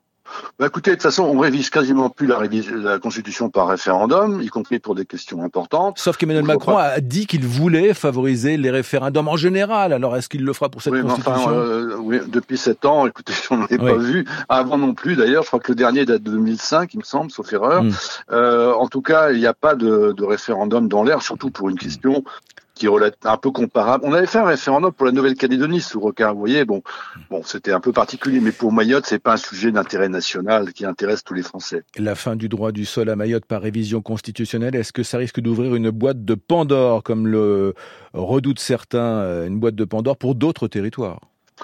Bah 0.60 0.68
écoutez, 0.68 0.92
de 0.92 0.96
toute 0.96 1.04
façon, 1.04 1.24
on 1.24 1.40
révise 1.40 1.70
quasiment 1.70 2.10
plus 2.10 2.28
la, 2.28 2.40
la 2.76 3.00
Constitution 3.00 3.50
par 3.50 3.68
référendum, 3.68 4.42
y 4.42 4.48
compris 4.48 4.80
pour 4.80 4.96
des 4.96 5.06
questions 5.06 5.44
importantes. 5.44 5.98
Sauf 6.00 6.18
qu'Emmanuel 6.18 6.46
Macron 6.46 6.78
a 6.78 7.00
dit 7.00 7.28
qu'il 7.28 7.46
voulait 7.46 7.94
favoriser 7.94 8.58
les 8.58 8.72
référendums 8.72 9.28
en 9.28 9.38
général. 9.38 9.94
Alors, 9.94 10.16
est-ce 10.16 10.30
qu'il 10.30 10.44
le 10.44 10.54
fera 10.54 10.70
pour 10.70 10.82
cette 10.82 10.94
Constitution 10.94 11.32
enfin, 11.32 11.52
euh, 11.52 11.96
oui, 11.98 12.20
Depuis 12.28 12.58
sept 12.58 12.86
ans, 12.86 13.08
écoutez, 13.08 13.34
on 13.52 13.58
n'en 13.58 13.68
ai 13.68 13.78
pas 13.78 13.96
vu. 13.96 14.26
Avant 14.50 14.78
non 14.78 14.94
plus, 14.94 15.16
d'ailleurs. 15.16 15.44
Je 15.44 15.48
crois 15.48 15.60
que 15.60 15.72
le 15.72 15.76
dernier 15.76 16.06
date 16.06 16.24
de 16.24 16.32
2005, 16.32 16.94
il 16.94 17.00
me 17.00 17.04
semble, 17.04 17.32
sauf 17.32 17.52
erreur. 17.54 17.84
Hmm. 17.84 17.92
Euh, 18.32 18.74
en 18.74 18.88
tout 18.88 19.02
cas, 19.02 19.32
il 19.32 19.40
n'y 19.40 19.48
a 19.48 19.54
pas 19.54 19.76
de, 19.76 20.14
de 20.16 20.24
référendum 20.24 20.88
dans 20.88 21.04
l'air, 21.04 21.22
surtout 21.22 21.50
pour 21.50 21.70
une 21.70 21.78
question 21.78 22.24
qui 22.84 22.88
est 22.88 23.28
un 23.28 23.38
peu 23.38 23.52
comparable. 23.52 24.04
On 24.06 24.14
avait 24.14 24.28
fait 24.28 24.40
un 24.40 24.46
référendum 24.46 24.92
pour 24.92 25.06
la 25.06 25.12
Nouvelle-Calédonie 25.14 25.80
sous 25.80 26.00
Rocard, 26.00 26.34
vous 26.34 26.40
voyez, 26.40 26.66
bon, 26.66 26.84
bon, 27.30 27.42
c'était 27.44 27.72
un 27.72 27.80
peu 27.80 27.94
particulier, 27.94 28.42
mais 28.42 28.52
pour 28.52 28.74
Mayotte, 28.74 29.06
c'est 29.06 29.20
pas 29.20 29.34
un 29.34 29.38
sujet 29.38 29.72
d'intérêt 29.72 30.10
national 30.10 30.74
qui 30.74 30.86
intéresse 30.86 31.24
tous 31.24 31.34
les 31.34 31.44
Français. 31.44 31.84
La 31.98 32.16
fin 32.16 32.36
du 32.36 32.50
droit 32.50 32.72
du 32.72 32.86
sol 32.86 33.10
à 33.10 33.16
Mayotte 33.16 33.46
par 33.46 33.62
révision 33.62 34.02
constitutionnelle, 34.02 34.76
est-ce 34.76 34.92
que 34.92 35.04
ça 35.04 35.18
risque 35.18 35.40
d'ouvrir 35.40 35.76
une 35.76 35.92
boîte 35.92 36.26
de 36.26 36.36
Pandore, 36.36 37.04
comme 37.04 37.28
le 37.28 37.74
redoutent 38.14 38.60
certains, 38.60 39.00
euh, 39.00 39.48
une 39.48 39.60
boîte 39.60 39.76
de 39.76 39.86
Pandore 39.86 40.18
pour 40.18 40.36
d'autres 40.36 40.68
territoires? 40.68 41.22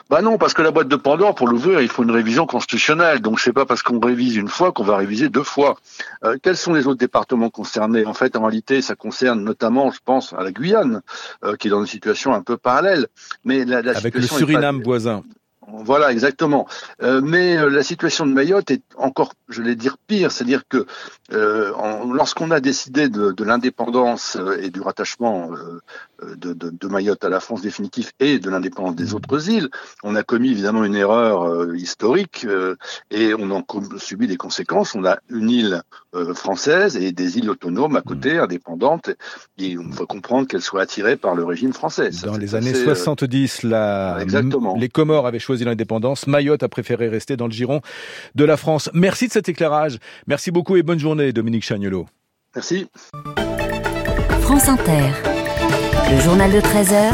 Bah 0.10 0.22
non, 0.22 0.38
parce 0.38 0.54
que 0.54 0.62
la 0.62 0.72
boîte 0.72 0.88
de 0.88 0.96
Pandore, 0.96 1.36
pour 1.36 1.48
l'ouvrir, 1.48 1.82
il 1.82 1.90
faut 1.90 2.04
une 2.04 2.12
révision 2.12 2.46
constitutionnelle. 2.46 3.22
Donc 3.22 3.40
c'est 3.40 3.54
pas 3.54 3.66
parce 3.66 3.82
qu'on 3.82 4.00
révise 4.00 4.36
une 4.36 4.48
fois 4.48 4.72
qu'on 4.72 4.84
va 4.84 4.98
réviser 4.98 5.30
deux 5.30 5.44
fois. 5.44 5.78
Euh, 6.24 6.38
quels 6.42 6.58
sont 6.58 6.74
les 6.74 6.88
autres 6.88 7.00
départements 7.00 7.50
concernés? 7.50 8.06
En 8.06 8.14
fait, 8.14 8.36
en 8.36 8.42
réalité, 8.44 8.82
ça 8.82 8.96
concerne 8.96 9.44
notamment, 9.44 9.92
je 9.92 10.00
pense, 10.04 10.34
à 10.34 10.44
la 10.44 10.52
Guyane, 10.52 11.02
euh, 11.44 11.56
qui 11.56 11.68
est 11.68 11.72
dans 11.72 11.82
une 11.82 11.88
situation 11.88 12.34
un 12.34 12.42
peu 12.42 12.58
parallèle. 12.58 13.08
Mais 13.44 13.66
la, 13.66 13.82
la 13.82 13.98
avec 13.98 14.16
le 14.16 14.22
Suriname 14.22 14.82
voisin. 14.84 15.24
Voilà, 15.72 16.12
exactement. 16.12 16.68
Euh, 17.04 17.22
mais 17.24 17.58
euh, 17.58 17.70
la 17.70 17.84
situation 17.84 18.26
de 18.26 18.34
Mayotte 18.34 18.72
est 18.72 18.82
encore, 18.98 19.34
je 19.50 19.62
vais 19.62 19.76
dire, 19.76 19.98
pire. 20.08 20.32
C'est-à-dire 20.32 20.64
que 20.68 20.88
euh, 21.32 21.72
lorsqu'on 22.12 22.50
a 22.50 22.60
décidé 22.60 23.08
de, 23.08 23.32
de 23.32 23.44
l'indépendance 23.44 24.38
et 24.62 24.72
du 24.72 24.82
rattachement 24.82 25.52
de, 26.38 26.54
de, 26.54 26.70
de, 26.70 26.88
Mayotte 26.88 27.24
à 27.24 27.30
la 27.30 27.40
France 27.40 27.62
définitive 27.62 28.12
et 28.20 28.40
de 28.40 28.50
l'indépendance 28.50 28.96
des 28.96 29.14
autres 29.14 29.50
îles, 29.50 29.70
on 30.04 30.16
a 30.16 30.24
commis 30.24 30.52
évidemment 30.52 30.84
une 30.84 30.96
erreur 30.96 31.76
historique 31.76 32.46
et 33.12 33.34
on 33.34 33.52
en 33.52 33.64
subit 33.98 34.28
des 34.28 34.38
conséquences. 34.38 34.96
On 34.96 35.06
a 35.06 35.20
une 35.30 35.50
île 35.50 35.82
française 36.34 36.98
et 36.98 37.12
des 37.12 37.38
îles 37.38 37.50
autonomes 37.50 37.96
à 37.96 38.02
côté, 38.02 38.36
mmh. 38.36 38.40
indépendantes, 38.40 39.10
et 39.58 39.78
on 39.78 39.92
faut 39.92 40.08
comprendre 40.08 40.48
qu'elles 40.48 40.62
soient 40.62 40.82
attirées 40.82 41.18
par 41.18 41.36
le 41.36 41.44
régime 41.44 41.74
français. 41.74 42.10
Dans 42.24 42.38
les 42.38 42.56
années 42.56 42.74
70, 42.74 43.64
la... 43.64 44.18
Exactement. 44.22 44.76
les 44.78 44.90
Comores 44.90 45.28
avaient 45.28 45.40
choisi 45.40 45.64
l'indépendance. 45.64 46.28
Mayotte 46.28 46.64
a 46.64 46.70
préféré 46.70 47.08
rester 47.08 47.38
dans 47.38 47.46
le 47.46 47.52
giron 47.52 47.82
de 48.36 48.44
la 48.44 48.58
France. 48.58 48.90
Merci 48.94 49.28
de 49.28 49.34
cet 49.34 49.50
éclairage. 49.50 50.00
Merci 50.28 50.52
beaucoup 50.52 50.76
et 50.76 50.84
bonne 50.84 51.00
journée, 51.00 51.32
Dominique 51.34 51.64
Chagnolo. 51.64 52.08
Merci. 52.56 52.88
France 54.42 54.68
Inter, 54.68 55.12
le 56.12 56.20
journal 56.20 56.52
de 56.52 56.60
13 56.60 56.94
heures. 56.94 57.14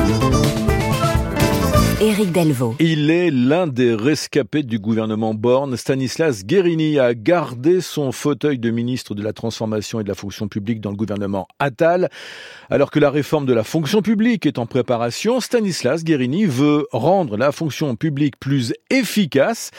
Éric 2.00 2.32
Delvaux. 2.32 2.76
Il 2.80 3.10
est 3.12 3.30
l'un 3.30 3.68
des 3.68 3.94
rescapés 3.94 4.64
du 4.64 4.80
gouvernement 4.80 5.34
Borne. 5.34 5.76
Stanislas 5.76 6.46
Guérini 6.46 6.98
a 7.00 7.14
gardé 7.14 7.82
son 7.82 8.12
fauteuil 8.12 8.58
de 8.58 8.70
ministre 8.70 9.14
de 9.14 9.22
la 9.22 9.34
Transformation 9.34 10.00
et 10.00 10.04
de 10.04 10.08
la 10.08 10.16
Fonction 10.16 10.48
publique 10.48 10.80
dans 10.80 10.92
le 10.92 10.96
gouvernement 10.96 11.48
Attal. 11.60 12.10
Alors 12.70 12.90
que 12.90 13.00
la 13.00 13.10
réforme 13.10 13.46
de 13.46 13.54
la 13.54 13.64
fonction 13.64 14.02
publique 14.02 14.46
est 14.46 14.60
en 14.60 14.66
préparation, 14.66 15.42
Stanislas 15.42 16.04
Guérini 16.04 16.46
veut 16.46 16.88
rendre 16.92 17.36
la 17.38 17.52
fonction 17.52 17.96
publique 17.96 18.40
plus 18.40 18.74
efficace 18.90 19.72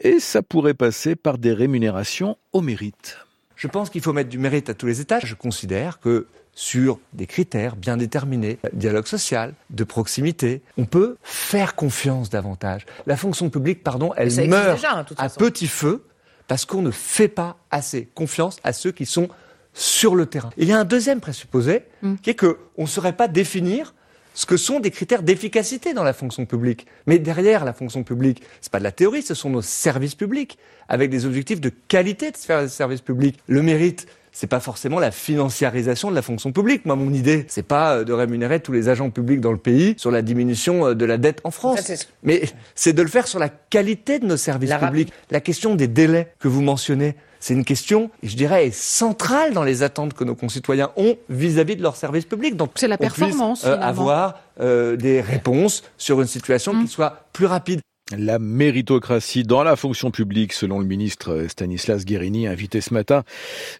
et 0.00 0.18
ça 0.18 0.42
pourrait 0.42 0.74
passer 0.74 1.14
par 1.14 1.36
des 1.36 1.52
rémunérations 1.52 2.38
au 2.52 2.62
mérite. 2.62 3.18
Je 3.56 3.68
pense 3.68 3.90
qu'il 3.90 4.00
faut 4.00 4.12
mettre 4.12 4.30
du 4.30 4.38
mérite 4.38 4.70
à 4.70 4.74
tous 4.74 4.86
les 4.86 5.00
étages. 5.00 5.22
Je 5.26 5.34
considère 5.34 6.00
que 6.00 6.26
sur 6.54 6.98
des 7.12 7.26
critères 7.26 7.76
bien 7.76 7.96
déterminés, 7.96 8.58
dialogue 8.72 9.06
social, 9.06 9.54
de 9.70 9.84
proximité. 9.84 10.62
On 10.76 10.84
peut 10.84 11.16
faire 11.22 11.74
confiance 11.74 12.30
davantage. 12.30 12.84
La 13.06 13.16
fonction 13.16 13.48
publique, 13.50 13.82
pardon, 13.82 14.12
elle 14.16 14.48
meurt 14.48 14.84
hein, 14.84 15.04
à 15.16 15.28
petit 15.28 15.66
feu 15.66 16.04
parce 16.48 16.64
qu'on 16.64 16.82
ne 16.82 16.90
fait 16.90 17.28
pas 17.28 17.56
assez 17.70 18.08
confiance 18.14 18.58
à 18.64 18.72
ceux 18.72 18.92
qui 18.92 19.06
sont 19.06 19.28
sur 19.74 20.14
le 20.14 20.26
terrain. 20.26 20.50
il 20.58 20.68
y 20.68 20.72
a 20.72 20.78
un 20.78 20.84
deuxième 20.84 21.20
présupposé 21.20 21.84
hmm. 22.02 22.16
qui 22.16 22.28
est 22.28 22.34
qu'on 22.34 22.56
ne 22.76 22.86
saurait 22.86 23.14
pas 23.14 23.26
définir 23.26 23.94
ce 24.34 24.46
que 24.46 24.56
sont 24.56 24.80
des 24.80 24.90
critères 24.90 25.22
d'efficacité 25.22 25.94
dans 25.94 26.04
la 26.04 26.12
fonction 26.12 26.46
publique. 26.46 26.86
Mais 27.06 27.18
derrière 27.18 27.64
la 27.64 27.72
fonction 27.72 28.02
publique, 28.02 28.42
c'est 28.60 28.72
pas 28.72 28.78
de 28.78 28.84
la 28.84 28.92
théorie, 28.92 29.22
ce 29.22 29.34
sont 29.34 29.50
nos 29.50 29.62
services 29.62 30.14
publics, 30.14 30.58
avec 30.88 31.10
des 31.10 31.26
objectifs 31.26 31.60
de 31.60 31.70
qualité 31.88 32.30
de 32.30 32.66
services 32.66 33.00
publics. 33.00 33.38
Le 33.46 33.62
mérite, 33.62 34.06
c'est 34.32 34.46
pas 34.46 34.60
forcément 34.60 34.98
la 34.98 35.10
financiarisation 35.10 36.10
de 36.10 36.14
la 36.14 36.22
fonction 36.22 36.52
publique. 36.52 36.86
Moi, 36.86 36.96
mon 36.96 37.12
idée, 37.12 37.44
c'est 37.48 37.62
pas 37.62 37.96
euh, 37.96 38.04
de 38.04 38.12
rémunérer 38.12 38.60
tous 38.60 38.72
les 38.72 38.88
agents 38.88 39.10
publics 39.10 39.40
dans 39.40 39.52
le 39.52 39.58
pays 39.58 39.94
sur 39.98 40.10
la 40.10 40.22
diminution 40.22 40.88
euh, 40.88 40.94
de 40.94 41.04
la 41.04 41.18
dette 41.18 41.40
en 41.44 41.50
France. 41.50 41.92
Mais 42.22 42.42
c'est 42.74 42.94
de 42.94 43.02
le 43.02 43.08
faire 43.08 43.28
sur 43.28 43.38
la 43.38 43.50
qualité 43.50 44.18
de 44.18 44.26
nos 44.26 44.38
services 44.38 44.72
publics. 44.72 45.12
La 45.30 45.40
question 45.40 45.74
des 45.74 45.86
délais 45.86 46.32
que 46.38 46.48
vous 46.48 46.62
mentionnez, 46.62 47.14
c'est 47.40 47.54
une 47.54 47.64
question, 47.64 48.10
je 48.22 48.34
dirais, 48.34 48.70
centrale 48.72 49.52
dans 49.52 49.64
les 49.64 49.82
attentes 49.82 50.14
que 50.14 50.24
nos 50.24 50.34
concitoyens 50.34 50.90
ont 50.96 51.16
vis-à-vis 51.28 51.76
de 51.76 51.82
leurs 51.82 51.96
services 51.96 52.24
publics. 52.24 52.56
Donc, 52.56 52.70
c'est 52.76 52.88
la 52.88 52.98
performance. 52.98 53.64
Euh, 53.66 53.78
avoir 53.80 54.40
des 54.58 55.20
réponses 55.20 55.82
sur 55.98 56.20
une 56.20 56.26
situation 56.26 56.72
qui 56.72 56.84
mmh. 56.84 56.88
soit 56.88 57.26
plus 57.32 57.46
rapide. 57.46 57.80
La 58.18 58.38
méritocratie 58.38 59.42
dans 59.42 59.62
la 59.62 59.74
fonction 59.74 60.10
publique, 60.10 60.52
selon 60.52 60.80
le 60.80 60.84
ministre 60.84 61.46
Stanislas 61.48 62.04
Guérini, 62.04 62.46
invité 62.46 62.82
ce 62.82 62.92
matin 62.92 63.22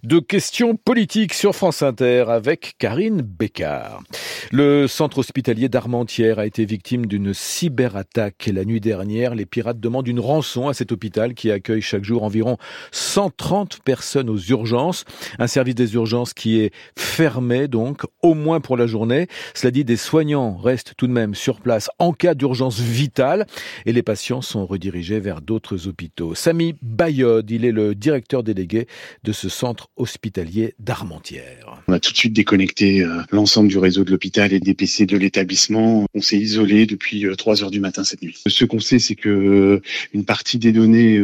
de 0.05 0.21
questions 0.21 0.77
politiques 0.77 1.35
sur 1.35 1.55
France 1.55 1.83
Inter 1.83 2.25
avec 2.29 2.75
Karine 2.79 3.21
Bécard. 3.21 4.03
Le 4.51 4.87
centre 4.87 5.19
hospitalier 5.19 5.69
d'Armentières 5.69 6.39
a 6.39 6.47
été 6.47 6.65
victime 6.65 7.07
d'une 7.07 7.35
cyberattaque 7.35 8.49
la 8.53 8.65
nuit 8.65 8.81
dernière. 8.81 9.35
Les 9.35 9.47
pirates 9.47 9.81
demandent 9.81 10.09
une 10.09 10.21
rançon 10.21 10.69
à 10.69 10.75
cet 10.75 10.93
hôpital 10.93 11.35
qui 11.35 11.51
accueille 11.51 11.83
chaque 11.83 12.05
jour 12.05 12.23
environ 12.23 12.57
130 12.91 13.81
personnes 13.85 14.31
aux 14.31 14.39
urgences. 14.39 15.05
Un 15.39 15.47
service 15.47 15.75
des 15.75 15.95
urgences 15.95 16.33
qui 16.33 16.61
est 16.61 16.73
fermé 16.97 17.69
donc, 17.69 18.03
au 18.23 18.35
moins 18.35 18.61
pour 18.61 18.77
la 18.77 18.87
journée. 18.87 19.27
Cela 19.55 19.71
dit, 19.71 19.85
des 19.85 19.97
soignants 19.97 20.57
restent 20.57 20.95
tout 20.97 21.07
de 21.07 21.13
même 21.13 21.35
sur 21.35 21.61
place 21.61 21.91
en 21.99 22.13
cas 22.13 22.35
d'urgence 22.35 22.79
vitale 22.79 23.47
et 23.85 23.93
les 23.93 24.03
patients 24.03 24.22
sont 24.23 24.67
redirigés 24.67 25.19
vers 25.19 25.41
d'autres 25.41 25.89
hôpitaux. 25.89 26.35
Samy 26.35 26.75
Bayod, 26.81 27.51
il 27.51 27.65
est 27.65 27.73
le 27.73 27.95
directeur 27.95 28.43
délégué 28.43 28.87
de 29.25 29.33
ce 29.33 29.49
centre 29.49 29.89
hospitalier 29.97 30.75
d'Armentières. 30.79 31.83
On 31.89 31.93
a 31.93 31.99
tout 31.99 32.13
de 32.13 32.17
suite 32.17 32.33
déconnecté 32.33 33.03
euh, 33.03 33.23
l'ensemble 33.33 33.69
du 33.69 33.79
réseau 33.79 34.05
de 34.05 34.11
l'hôpital 34.11 34.53
et 34.53 34.61
des 34.61 34.75
PC 34.75 35.07
de 35.07 35.17
l'établissement. 35.17 36.07
On 36.15 36.21
s'est 36.21 36.39
isolé 36.39 36.87
depuis 36.87 37.27
3 37.37 37.63
euh, 37.63 37.65
heures 37.65 37.71
du 37.71 37.81
matin 37.81 38.05
cette 38.05 38.23
nuit. 38.23 38.39
Ce 38.47 38.65
qu'on 38.65 38.79
sait, 38.79 39.01
c'est 39.01 39.17
que 39.17 39.29
euh, 39.29 39.83
une 40.13 40.25
partie 40.25 40.59
des 40.59 40.73
données 40.73 41.17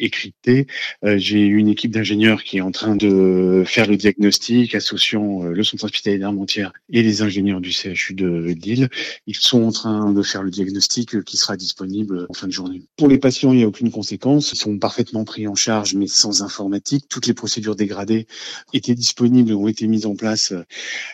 est 0.00 0.10
cryptée. 0.10 0.66
J'ai 1.02 1.44
une 1.44 1.68
équipe 1.68 1.90
d'ingénieurs 1.90 2.42
qui 2.44 2.58
est 2.58 2.62
en 2.62 2.70
train 2.70 2.96
de 2.96 3.62
faire 3.66 3.86
le 3.86 3.96
diagnostic, 3.96 4.74
associant 4.74 5.42
le 5.42 5.64
centre 5.64 5.84
hospitalier 5.84 6.18
d'Armentières 6.18 6.72
et 6.90 7.02
les 7.02 7.22
ingénieurs 7.22 7.60
du 7.60 7.72
CHU 7.72 8.14
de 8.14 8.54
Lille. 8.62 8.88
Ils 9.26 9.36
sont 9.36 9.62
en 9.62 9.72
train 9.72 10.12
de 10.12 10.22
faire 10.22 10.42
le 10.42 10.50
diagnostic 10.50 11.22
qui 11.24 11.36
sera 11.36 11.56
disponible 11.56 12.26
Pour 12.96 13.08
les 13.08 13.18
patients, 13.18 13.52
il 13.52 13.58
n'y 13.58 13.64
a 13.64 13.68
aucune 13.68 13.90
conséquence. 13.90 14.52
Ils 14.52 14.56
sont 14.56 14.78
parfaitement 14.78 15.24
pris 15.24 15.48
en 15.48 15.54
charge, 15.54 15.94
mais 15.94 16.06
sans 16.06 16.42
informatique. 16.42 17.06
Toutes 17.08 17.26
les 17.26 17.34
procédures 17.34 17.74
dégradées 17.74 18.26
étaient 18.72 18.94
disponibles, 18.94 19.52
ont 19.54 19.68
été 19.68 19.86
mises 19.86 20.06
en 20.06 20.14
place 20.14 20.52
euh, 20.52 20.64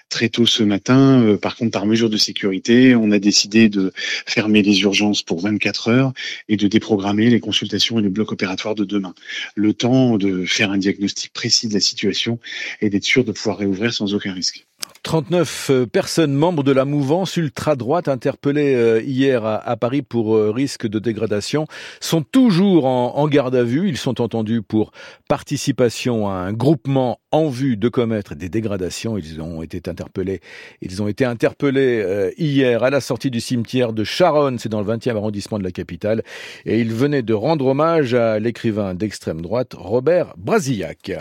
très 0.09 0.28
tôt 0.28 0.47
ce 0.47 0.62
matin. 0.62 1.23
Euh, 1.23 1.37
par 1.37 1.56
contre, 1.56 1.71
par 1.71 1.87
mesure 1.87 2.11
de 2.11 2.16
sécurité, 2.16 2.94
on 2.97 3.11
a 3.11 3.18
décidé 3.18 3.68
de 3.68 3.92
fermer 4.26 4.62
les 4.62 4.80
urgences 4.80 5.23
pour 5.23 5.40
24 5.40 5.88
heures 5.88 6.12
et 6.49 6.56
de 6.56 6.66
déprogrammer 6.66 7.30
les 7.30 7.40
consultations 7.40 7.99
et 7.99 8.02
les 8.02 8.09
blocs 8.09 8.33
opératoires 8.33 8.75
de 8.75 8.85
demain. 8.85 9.14
Le 9.54 9.73
temps 9.73 10.16
de 10.16 10.44
faire 10.44 10.71
un 10.71 10.78
diagnostic 10.78 11.33
précis 11.33 11.68
de 11.68 11.75
la 11.75 11.80
situation 11.80 12.38
et 12.80 12.90
d'être 12.90 13.04
sûr 13.04 13.25
de 13.25 13.33
pouvoir 13.33 13.59
réouvrir 13.59 13.92
sans 13.92 14.14
aucun 14.14 14.33
risque. 14.33 14.66
39 15.04 15.70
euh, 15.70 15.86
personnes 15.86 16.32
membres 16.32 16.62
de 16.64 16.72
la 16.72 16.84
mouvance 16.84 17.36
ultra-droite 17.36 18.08
interpellées 18.08 18.74
euh, 18.74 19.02
hier 19.02 19.44
à, 19.44 19.76
Paris 19.76 20.02
pour 20.02 20.34
euh, 20.34 20.50
risque 20.50 20.86
de 20.86 20.98
dégradation 20.98 21.66
sont 22.00 22.22
toujours 22.22 22.86
en, 22.86 23.28
garde 23.28 23.54
à 23.54 23.62
vue. 23.62 23.88
Ils 23.88 23.98
sont 23.98 24.20
entendus 24.20 24.62
pour 24.62 24.92
participation 25.28 26.28
à 26.28 26.34
un 26.34 26.52
groupement 26.52 27.20
en 27.32 27.48
vue 27.48 27.76
de 27.76 27.88
commettre 27.88 28.34
des 28.34 28.48
dégradations. 28.48 29.18
Ils 29.18 29.40
ont 29.40 29.62
été 29.62 29.82
interpellés. 29.88 30.40
Ils 30.80 31.02
ont 31.02 31.08
été 31.08 31.24
interpellés 31.24 32.32
hier 32.38 32.82
à 32.82 32.90
la 32.90 33.00
sortie 33.00 33.30
du 33.30 33.40
cimetière 33.40 33.92
de 33.92 34.04
Charonne, 34.04 34.58
c'est 34.58 34.68
dans 34.68 34.80
le 34.80 34.86
20e 34.86 35.16
arrondissement 35.16 35.58
de 35.58 35.64
la 35.64 35.72
capitale, 35.72 36.22
et 36.64 36.80
ils 36.80 36.92
venaient 36.92 37.22
de 37.22 37.34
rendre 37.34 37.66
hommage 37.66 38.14
à 38.14 38.38
l'écrivain 38.38 38.94
d'extrême 38.94 39.42
droite 39.42 39.74
Robert 39.76 40.34
Brasillac. 40.36 41.12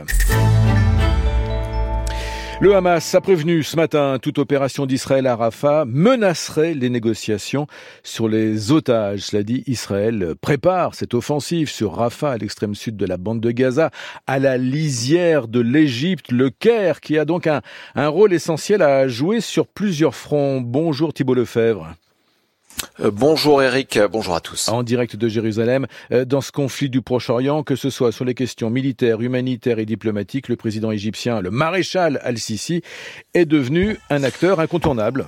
Le 2.64 2.78
Hamas 2.78 3.14
a 3.14 3.20
prévenu 3.20 3.62
ce 3.62 3.76
matin 3.76 4.20
toute 4.22 4.40
opération 4.40 4.86
d'Israël 4.86 5.28
à 5.28 5.36
Rafah 5.36 5.84
menacerait 5.86 6.74
les 6.74 6.90
négociations 6.90 7.68
sur 8.04 8.30
les 8.30 8.72
otages. 8.72 9.20
Cela 9.20 9.44
dit, 9.44 9.66
Israël 9.68 10.36
prépare 10.40 10.96
cette 10.96 11.14
offensive 11.14 11.70
sur 11.70 11.94
Rafah, 11.96 12.32
à 12.32 12.38
l'extrême 12.38 12.74
sud 12.74 12.96
de 12.96 13.06
la 13.06 13.18
bande 13.18 13.42
de 13.42 13.52
Gaza, 13.52 13.92
à 14.28 14.40
la 14.40 14.58
lisière 14.58 15.50
de 15.50 15.60
l'Égypte, 15.60 16.32
le 16.32 16.52
Caire, 16.52 17.02
qui 17.02 17.18
a 17.18 17.26
donc 17.26 17.48
un, 17.48 17.62
un 17.96 18.08
rôle 18.08 18.32
essentiel 18.32 18.82
à 18.82 19.10
jouer 19.10 19.42
sur 19.42 19.68
plusieurs 19.68 20.16
fronts. 20.16 20.62
Bonjour 20.62 21.14
Thibault 21.14 21.34
Lefebvre. 21.34 21.98
Euh, 23.00 23.12
bonjour 23.12 23.62
Eric, 23.64 24.00
bonjour 24.12 24.36
à 24.36 24.42
tous. 24.42 24.70
En 24.70 24.84
direct 24.84 25.16
de 25.16 25.28
Jérusalem, 25.28 25.88
euh, 26.12 26.26
dans 26.26 26.42
ce 26.42 26.52
conflit 26.52 26.90
du 26.90 27.02
Proche-Orient, 27.02 27.64
que 27.64 27.76
ce 27.76 27.90
soit 27.90 28.12
sur 28.12 28.26
les 28.26 28.34
questions 28.34 28.70
militaires, 28.70 29.22
humanitaires 29.22 29.80
et 29.80 29.86
diplomatiques, 29.86 30.48
le 30.48 30.56
président 30.56 30.92
égyptien, 30.92 31.42
le 31.42 31.52
maréchal 31.52 32.20
al-Sisi, 32.24 32.82
est 33.34 33.46
devenu 33.46 33.98
un 34.10 34.24
acteur 34.24 34.60
incontournable. 34.60 35.28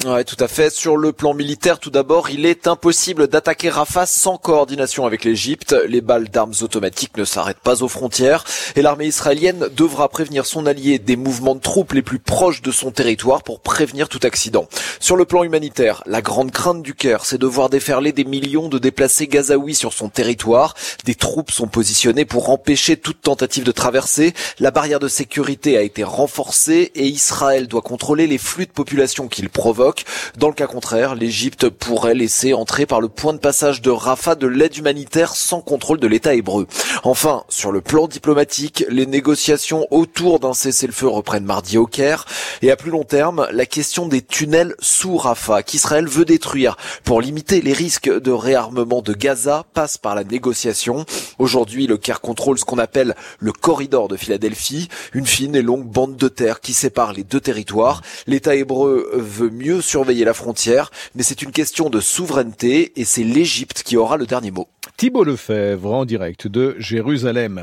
Tout 0.00 0.36
à 0.38 0.46
fait. 0.46 0.70
Sur 0.70 0.96
le 0.96 1.12
plan 1.12 1.34
militaire, 1.34 1.80
tout 1.80 1.90
d'abord, 1.90 2.30
il 2.30 2.46
est 2.46 2.68
impossible 2.68 3.26
d'attaquer 3.26 3.68
Rafah 3.68 4.06
sans 4.06 4.38
coordination 4.38 5.06
avec 5.06 5.24
l'Égypte. 5.24 5.74
Les 5.88 6.00
balles 6.00 6.28
d'armes 6.28 6.54
automatiques 6.62 7.16
ne 7.16 7.24
s'arrêtent 7.24 7.58
pas 7.58 7.82
aux 7.82 7.88
frontières 7.88 8.44
et 8.76 8.82
l'armée 8.82 9.06
israélienne 9.06 9.68
devra 9.76 10.08
prévenir 10.08 10.46
son 10.46 10.66
allié 10.66 11.00
des 11.00 11.16
mouvements 11.16 11.56
de 11.56 11.60
troupes 11.60 11.94
les 11.94 12.02
plus 12.02 12.20
proches 12.20 12.62
de 12.62 12.70
son 12.70 12.92
territoire 12.92 13.42
pour 13.42 13.60
prévenir 13.60 14.08
tout 14.08 14.20
accident. 14.22 14.68
Sur 15.00 15.16
le 15.16 15.24
plan 15.24 15.42
humanitaire, 15.42 16.04
la 16.06 16.22
grande 16.22 16.52
crainte 16.52 16.82
du 16.82 16.94
Caire, 16.94 17.24
c'est 17.24 17.38
de 17.38 17.46
voir 17.46 17.68
déferler 17.68 18.12
des 18.12 18.24
millions 18.24 18.68
de 18.68 18.78
déplacés 18.78 19.26
gazaouis 19.26 19.74
sur 19.74 19.92
son 19.92 20.08
territoire. 20.08 20.74
Des 21.06 21.16
troupes 21.16 21.50
sont 21.50 21.66
positionnées 21.66 22.24
pour 22.24 22.50
empêcher 22.50 22.96
toute 22.96 23.20
tentative 23.20 23.64
de 23.64 23.72
traversée. 23.72 24.32
La 24.60 24.70
barrière 24.70 25.00
de 25.00 25.08
sécurité 25.08 25.76
a 25.76 25.82
été 25.82 26.04
renforcée 26.04 26.92
et 26.94 27.06
Israël 27.06 27.66
doit 27.66 27.82
contrôler 27.82 28.28
les 28.28 28.38
flux 28.38 28.66
de 28.66 28.72
population 28.72 29.26
qu'il 29.26 29.48
provoque 29.48 29.87
dans 30.36 30.48
le 30.48 30.54
cas 30.54 30.66
contraire, 30.66 31.14
l'Égypte 31.14 31.68
pourrait 31.68 32.14
laisser 32.14 32.54
entrer 32.54 32.86
par 32.86 33.00
le 33.00 33.08
point 33.08 33.32
de 33.32 33.38
passage 33.38 33.82
de 33.82 33.90
Rafah 33.90 34.34
de 34.34 34.46
l'aide 34.46 34.76
humanitaire 34.76 35.34
sans 35.34 35.60
contrôle 35.60 36.00
de 36.00 36.06
l'État 36.06 36.34
hébreu. 36.34 36.66
Enfin, 37.04 37.44
sur 37.48 37.72
le 37.72 37.80
plan 37.80 38.06
diplomatique, 38.06 38.84
les 38.88 39.06
négociations 39.06 39.86
autour 39.90 40.40
d'un 40.40 40.54
cessez-le-feu 40.54 41.08
reprennent 41.08 41.44
mardi 41.44 41.78
au 41.78 41.86
Caire. 41.86 42.24
Et 42.62 42.70
à 42.70 42.76
plus 42.76 42.90
long 42.90 43.04
terme, 43.04 43.46
la 43.52 43.66
question 43.66 44.08
des 44.08 44.22
tunnels 44.22 44.74
sous 44.80 45.16
Rafah 45.16 45.62
qu'Israël 45.62 46.06
veut 46.06 46.24
détruire 46.24 46.76
pour 47.04 47.20
limiter 47.20 47.60
les 47.60 47.72
risques 47.72 48.10
de 48.10 48.30
réarmement 48.30 49.02
de 49.02 49.12
Gaza 49.12 49.64
passe 49.74 49.98
par 49.98 50.14
la 50.14 50.24
négociation. 50.24 51.04
Aujourd'hui, 51.38 51.86
le 51.86 51.96
Caire 51.96 52.20
contrôle 52.20 52.58
ce 52.58 52.64
qu'on 52.64 52.78
appelle 52.78 53.14
le 53.38 53.52
corridor 53.52 54.08
de 54.08 54.16
Philadelphie, 54.16 54.88
une 55.12 55.26
fine 55.26 55.54
et 55.54 55.62
longue 55.62 55.86
bande 55.86 56.16
de 56.16 56.28
terre 56.28 56.60
qui 56.60 56.72
sépare 56.72 57.12
les 57.12 57.24
deux 57.24 57.40
territoires. 57.40 58.02
L'État 58.26 58.54
hébreu 58.54 59.10
veut 59.14 59.50
mieux 59.50 59.77
surveiller 59.80 60.24
la 60.24 60.34
frontière, 60.34 60.90
mais 61.14 61.22
c'est 61.22 61.42
une 61.42 61.52
question 61.52 61.90
de 61.90 62.00
souveraineté 62.00 62.92
et 62.96 63.04
c'est 63.04 63.24
l'Égypte 63.24 63.82
qui 63.82 63.96
aura 63.96 64.16
le 64.16 64.26
dernier 64.26 64.50
mot. 64.50 64.68
Thibault 64.98 65.22
Lefebvre 65.22 65.94
en 65.94 66.04
direct 66.04 66.48
de 66.48 66.74
Jérusalem. 66.80 67.62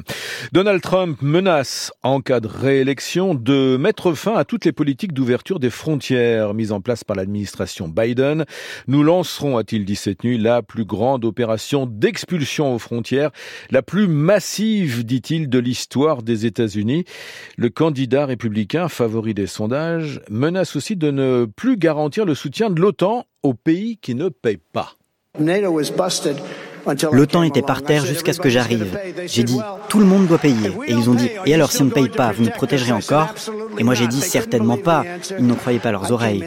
Donald 0.54 0.82
Trump 0.82 1.22
menace 1.22 1.92
en 2.01 2.22
cas 2.22 2.39
de 2.39 2.48
réélection 2.48 3.36
de 3.36 3.75
mettre 3.75 4.13
fin 4.13 4.36
à 4.36 4.46
toutes 4.46 4.63
les 4.63 4.72
politiques 4.72 5.12
d'ouverture 5.12 5.60
des 5.60 5.70
frontières 5.70 6.54
mises 6.54 6.72
en 6.72 6.80
place 6.80 7.04
par 7.04 7.18
l'administration 7.18 7.89
Biden. 7.89 8.46
Nous 8.88 9.04
lancerons, 9.04 9.58
a-t-il 9.58 9.84
dit 9.84 9.98
cette 9.98 10.24
nuit, 10.24 10.38
la 10.38 10.62
plus 10.62 10.86
grande 10.86 11.25
opération 11.25 11.86
d'expulsion 11.86 12.74
aux 12.74 12.80
frontières, 12.80 13.32
la 13.70 13.82
plus 13.82 14.08
massive, 14.08 15.06
dit-il, 15.06 15.50
de 15.50 15.60
l'histoire 15.60 16.24
des 16.24 16.46
États-Unis. 16.46 17.04
Le 17.58 17.70
candidat 17.70 18.27
républicain 18.27 18.88
favori 18.88 19.34
des 19.34 19.48
sondages 19.48 20.22
menace 20.30 20.77
aussi 20.77 20.96
de 20.96 21.12
ne 21.12 21.44
plus 21.54 21.75
garantir 21.75 22.24
le 22.24 22.34
soutien 22.34 22.70
de 22.70 22.80
l'OTAN 22.80 23.25
aux 23.44 23.56
pays 23.56 23.98
qui 23.98 24.15
ne 24.15 24.30
payent 24.30 24.62
pas. 24.72 24.94
L'OTAN 27.12 27.44
était 27.44 27.62
par 27.62 27.82
terre 27.82 28.06
jusqu'à 28.06 28.34
ce 28.34 28.39
que 28.39 28.50
j'arrive. 28.50 28.98
J'ai 29.25 29.44
dit, 29.44 29.60
tout 29.89 30.00
le 30.00 30.06
monde 30.06 30.27
doit 30.27 30.38
payer. 30.38 30.70
Et 30.88 30.92
ils 30.92 31.10
ont 31.10 31.13
dit, 31.13 31.30
et 31.46 31.54
alors 31.54 31.72
si 31.72 31.82
on 31.82 31.86
ne 31.86 31.92
paye 31.92 32.10
pas, 32.10 32.32
vous 32.32 32.44
nous 32.44 32.50
protégerez 32.50 32.92
encore? 32.92 33.34
Et 33.77 33.84
moi 33.84 33.94
j'ai 33.94 34.08
dit, 34.08 34.22
certainement 34.22 34.77
pas. 34.77 35.04
Ils 35.38 35.46
n'en 35.46 35.56
croyaient 35.56 35.80
pas 35.80 35.92
leurs 35.92 36.12
oreilles. 36.12 36.44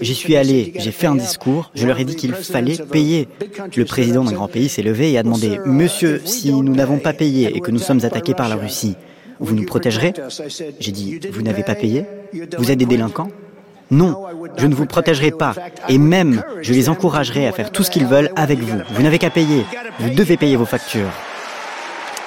J'y 0.00 0.14
suis 0.14 0.36
allé, 0.36 0.72
j'ai 0.76 0.92
fait 0.92 1.06
un 1.06 1.16
discours, 1.16 1.70
je 1.74 1.86
leur 1.86 1.98
ai 1.98 2.04
dit 2.04 2.16
qu'il 2.16 2.32
fallait 2.34 2.76
payer. 2.76 3.28
Le 3.76 3.84
président 3.84 4.24
d'un 4.24 4.32
grand 4.32 4.48
pays 4.48 4.68
s'est 4.68 4.82
levé 4.82 5.12
et 5.12 5.18
a 5.18 5.22
demandé, 5.22 5.58
Monsieur, 5.64 6.20
si 6.24 6.52
nous 6.52 6.74
n'avons 6.74 6.98
pas 6.98 7.12
payé 7.12 7.56
et 7.56 7.60
que 7.60 7.70
nous 7.70 7.78
sommes 7.78 8.04
attaqués 8.04 8.34
par 8.34 8.48
la 8.48 8.56
Russie, 8.56 8.96
vous 9.38 9.54
nous 9.54 9.64
protégerez? 9.64 10.12
J'ai 10.78 10.92
dit, 10.92 11.18
vous 11.32 11.42
n'avez 11.42 11.62
pas 11.62 11.74
payé? 11.74 12.04
Vous 12.58 12.70
êtes 12.70 12.78
des 12.78 12.86
délinquants? 12.86 13.30
Non, 13.90 14.24
je 14.56 14.66
ne 14.66 14.74
vous 14.74 14.86
protégerai 14.86 15.30
pas. 15.30 15.54
Et 15.88 15.98
même, 15.98 16.42
je 16.62 16.72
les 16.72 16.88
encouragerai 16.88 17.46
à 17.46 17.52
faire 17.52 17.72
tout 17.72 17.82
ce 17.82 17.90
qu'ils 17.90 18.06
veulent 18.06 18.30
avec 18.36 18.60
vous. 18.60 18.78
Vous 18.92 19.02
n'avez 19.02 19.18
qu'à 19.18 19.30
payer. 19.30 19.64
Vous 19.98 20.10
devez 20.10 20.36
payer 20.36 20.56
vos 20.56 20.66
factures. 20.66 21.10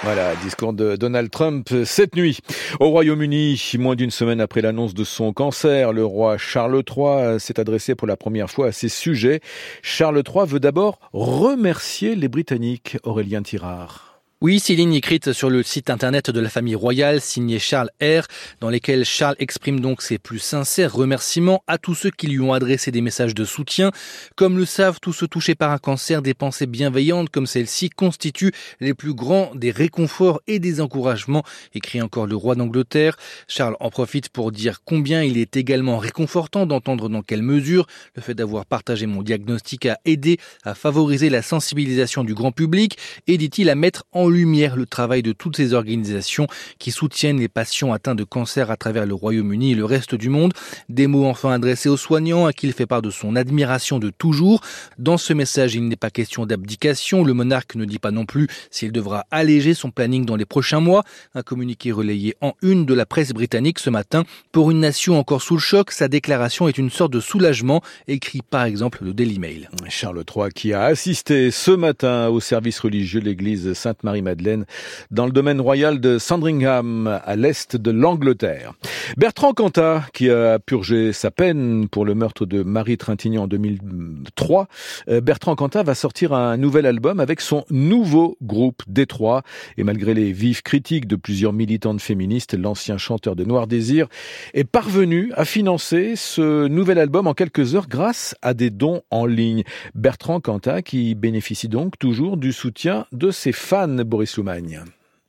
Voilà, 0.03 0.35
discours 0.43 0.73
de 0.73 0.97
Donald 0.97 1.31
Trump 1.31 1.69
cette 1.85 2.17
nuit. 2.17 2.39
Au 2.81 2.89
Royaume-Uni, 2.89 3.71
moins 3.79 3.95
d'une 3.95 4.11
semaine 4.11 4.41
après 4.41 4.59
l'annonce 4.59 4.93
de 4.93 5.05
son 5.05 5.31
cancer, 5.31 5.93
le 5.93 6.03
roi 6.03 6.37
Charles 6.37 6.83
III 6.85 7.39
s'est 7.39 7.57
adressé 7.57 7.95
pour 7.95 8.05
la 8.05 8.17
première 8.17 8.49
fois 8.49 8.67
à 8.67 8.71
ses 8.73 8.89
sujets. 8.89 9.39
Charles 9.81 10.21
III 10.27 10.45
veut 10.45 10.59
d'abord 10.59 10.99
remercier 11.13 12.15
les 12.15 12.27
Britanniques, 12.27 12.97
Aurélien 13.03 13.43
Tirard. 13.43 14.12
Oui, 14.43 14.59
ces 14.59 14.75
lignes 14.75 14.95
écrites 14.95 15.31
sur 15.31 15.49
le 15.49 15.63
site 15.63 15.89
internet 15.89 16.29
de 16.29 16.41
la 16.41 16.49
famille 16.49 16.75
royale, 16.75 17.21
signé 17.21 17.59
Charles 17.59 17.91
R, 18.01 18.27
dans 18.59 18.67
lesquelles 18.67 19.05
Charles 19.05 19.37
exprime 19.39 19.79
donc 19.79 20.01
ses 20.01 20.17
plus 20.17 20.39
sincères 20.39 20.93
remerciements 20.93 21.63
à 21.65 21.77
tous 21.77 21.95
ceux 21.95 22.11
qui 22.11 22.27
lui 22.27 22.41
ont 22.41 22.51
adressé 22.51 22.91
des 22.91 22.99
messages 22.99 23.33
de 23.33 23.45
soutien. 23.45 23.91
Comme 24.35 24.57
le 24.57 24.65
savent 24.65 24.99
tous 25.01 25.13
ceux 25.13 25.29
touchés 25.29 25.55
par 25.55 25.71
un 25.71 25.77
cancer, 25.77 26.21
des 26.21 26.33
pensées 26.33 26.65
bienveillantes 26.65 27.29
comme 27.29 27.47
celle-ci 27.47 27.89
constituent 27.89 28.51
les 28.81 28.93
plus 28.93 29.13
grands 29.13 29.49
des 29.55 29.71
réconforts 29.71 30.41
et 30.45 30.59
des 30.59 30.81
encouragements, 30.81 31.43
écrit 31.73 32.01
encore 32.01 32.27
le 32.27 32.35
roi 32.35 32.55
d'Angleterre. 32.55 33.15
Charles 33.47 33.77
en 33.79 33.91
profite 33.91 34.27
pour 34.27 34.51
dire 34.51 34.81
combien 34.83 35.23
il 35.23 35.37
est 35.37 35.55
également 35.55 35.97
réconfortant 35.99 36.65
d'entendre 36.65 37.07
dans 37.07 37.21
quelle 37.21 37.43
mesure 37.43 37.87
le 38.17 38.21
fait 38.21 38.33
d'avoir 38.33 38.65
partagé 38.65 39.05
mon 39.05 39.21
diagnostic 39.21 39.85
a 39.85 39.97
aidé 40.03 40.37
à 40.65 40.75
favoriser 40.75 41.29
la 41.29 41.41
sensibilisation 41.41 42.25
du 42.25 42.33
grand 42.33 42.51
public 42.51 42.97
et 43.27 43.37
dit-il 43.37 43.69
à 43.69 43.75
mettre 43.75 44.03
en 44.11 44.32
lumière 44.33 44.75
le 44.75 44.85
travail 44.85 45.21
de 45.21 45.31
toutes 45.31 45.57
ces 45.57 45.73
organisations 45.73 46.47
qui 46.79 46.91
soutiennent 46.91 47.39
les 47.39 47.47
patients 47.47 47.93
atteints 47.93 48.15
de 48.15 48.23
cancer 48.23 48.71
à 48.71 48.77
travers 48.77 49.05
le 49.05 49.13
Royaume-Uni 49.13 49.71
et 49.71 49.75
le 49.75 49.85
reste 49.85 50.15
du 50.15 50.29
monde. 50.29 50.53
Des 50.89 51.07
mots 51.07 51.25
enfin 51.25 51.51
adressés 51.51 51.89
aux 51.89 51.97
soignants 51.97 52.45
à 52.45 52.53
qui 52.53 52.63
il 52.63 52.73
fait 52.73 52.85
part 52.85 53.01
de 53.01 53.09
son 53.09 53.35
admiration 53.35 53.99
de 53.99 54.09
toujours. 54.09 54.61
Dans 54.97 55.17
ce 55.17 55.33
message, 55.33 55.75
il 55.75 55.87
n'est 55.87 55.95
pas 55.97 56.09
question 56.09 56.45
d'abdication. 56.45 57.23
Le 57.23 57.33
monarque 57.33 57.75
ne 57.75 57.85
dit 57.85 57.99
pas 57.99 58.11
non 58.11 58.25
plus 58.25 58.47
s'il 58.71 58.91
devra 58.91 59.25
alléger 59.31 59.73
son 59.73 59.91
planning 59.91 60.25
dans 60.25 60.35
les 60.35 60.45
prochains 60.45 60.79
mois. 60.79 61.03
Un 61.35 61.43
communiqué 61.43 61.91
relayé 61.91 62.35
en 62.41 62.53
une 62.61 62.85
de 62.85 62.93
la 62.93 63.05
presse 63.05 63.31
britannique 63.31 63.79
ce 63.79 63.89
matin. 63.89 64.23
Pour 64.51 64.71
une 64.71 64.79
nation 64.79 65.19
encore 65.19 65.41
sous 65.41 65.55
le 65.55 65.59
choc, 65.59 65.91
sa 65.91 66.07
déclaration 66.07 66.67
est 66.67 66.77
une 66.77 66.89
sorte 66.89 67.13
de 67.13 67.19
soulagement, 67.19 67.81
écrit 68.07 68.41
par 68.41 68.63
exemple 68.63 69.03
le 69.03 69.13
Daily 69.13 69.39
Mail. 69.39 69.69
Charles 69.89 70.23
III 70.35 70.49
qui 70.55 70.73
a 70.73 70.83
assisté 70.83 71.51
ce 71.51 71.71
matin 71.71 72.29
au 72.29 72.39
service 72.39 72.79
religieux 72.79 73.19
de 73.19 73.25
l'église 73.25 73.73
Sainte-Marie 73.73 74.21
madeleine 74.23 74.65
dans 75.11 75.25
le 75.25 75.31
domaine 75.31 75.61
royal 75.61 75.99
de 75.99 76.17
Sandringham, 76.17 77.19
à 77.23 77.35
l'est 77.35 77.75
de 77.75 77.91
l'Angleterre. 77.91 78.73
Bertrand 79.17 79.53
Cantat, 79.53 80.05
qui 80.13 80.29
a 80.29 80.57
purgé 80.59 81.13
sa 81.13 81.29
peine 81.29 81.87
pour 81.89 82.05
le 82.05 82.15
meurtre 82.15 82.45
de 82.45 82.63
Marie 82.63 82.97
Trintignant 82.97 83.43
en 83.43 83.47
2003, 83.47 84.67
euh, 85.09 85.21
Bertrand 85.21 85.55
Cantat 85.55 85.83
va 85.83 85.95
sortir 85.95 86.33
un 86.33 86.57
nouvel 86.57 86.85
album 86.85 87.19
avec 87.19 87.41
son 87.41 87.65
nouveau 87.69 88.37
groupe 88.41 88.81
Détroit. 88.87 89.43
Et 89.77 89.83
malgré 89.83 90.13
les 90.13 90.31
vives 90.31 90.61
critiques 90.61 91.07
de 91.07 91.15
plusieurs 91.15 91.53
militantes 91.53 92.01
féministes, 92.01 92.53
l'ancien 92.53 92.97
chanteur 92.97 93.35
de 93.35 93.43
Noir 93.43 93.67
Désir 93.67 94.07
est 94.53 94.63
parvenu 94.63 95.31
à 95.35 95.45
financer 95.45 96.15
ce 96.15 96.67
nouvel 96.67 96.97
album 96.97 97.27
en 97.27 97.33
quelques 97.33 97.75
heures 97.75 97.87
grâce 97.87 98.35
à 98.41 98.53
des 98.53 98.69
dons 98.69 99.01
en 99.11 99.25
ligne. 99.25 99.63
Bertrand 99.95 100.39
Cantat 100.39 100.81
qui 100.81 101.15
bénéficie 101.15 101.67
donc 101.67 101.97
toujours 101.99 102.37
du 102.37 102.51
soutien 102.51 103.05
de 103.11 103.31
ses 103.31 103.51
fans 103.51 104.03
Boris 104.13 104.37
Loumagne. 104.37 104.85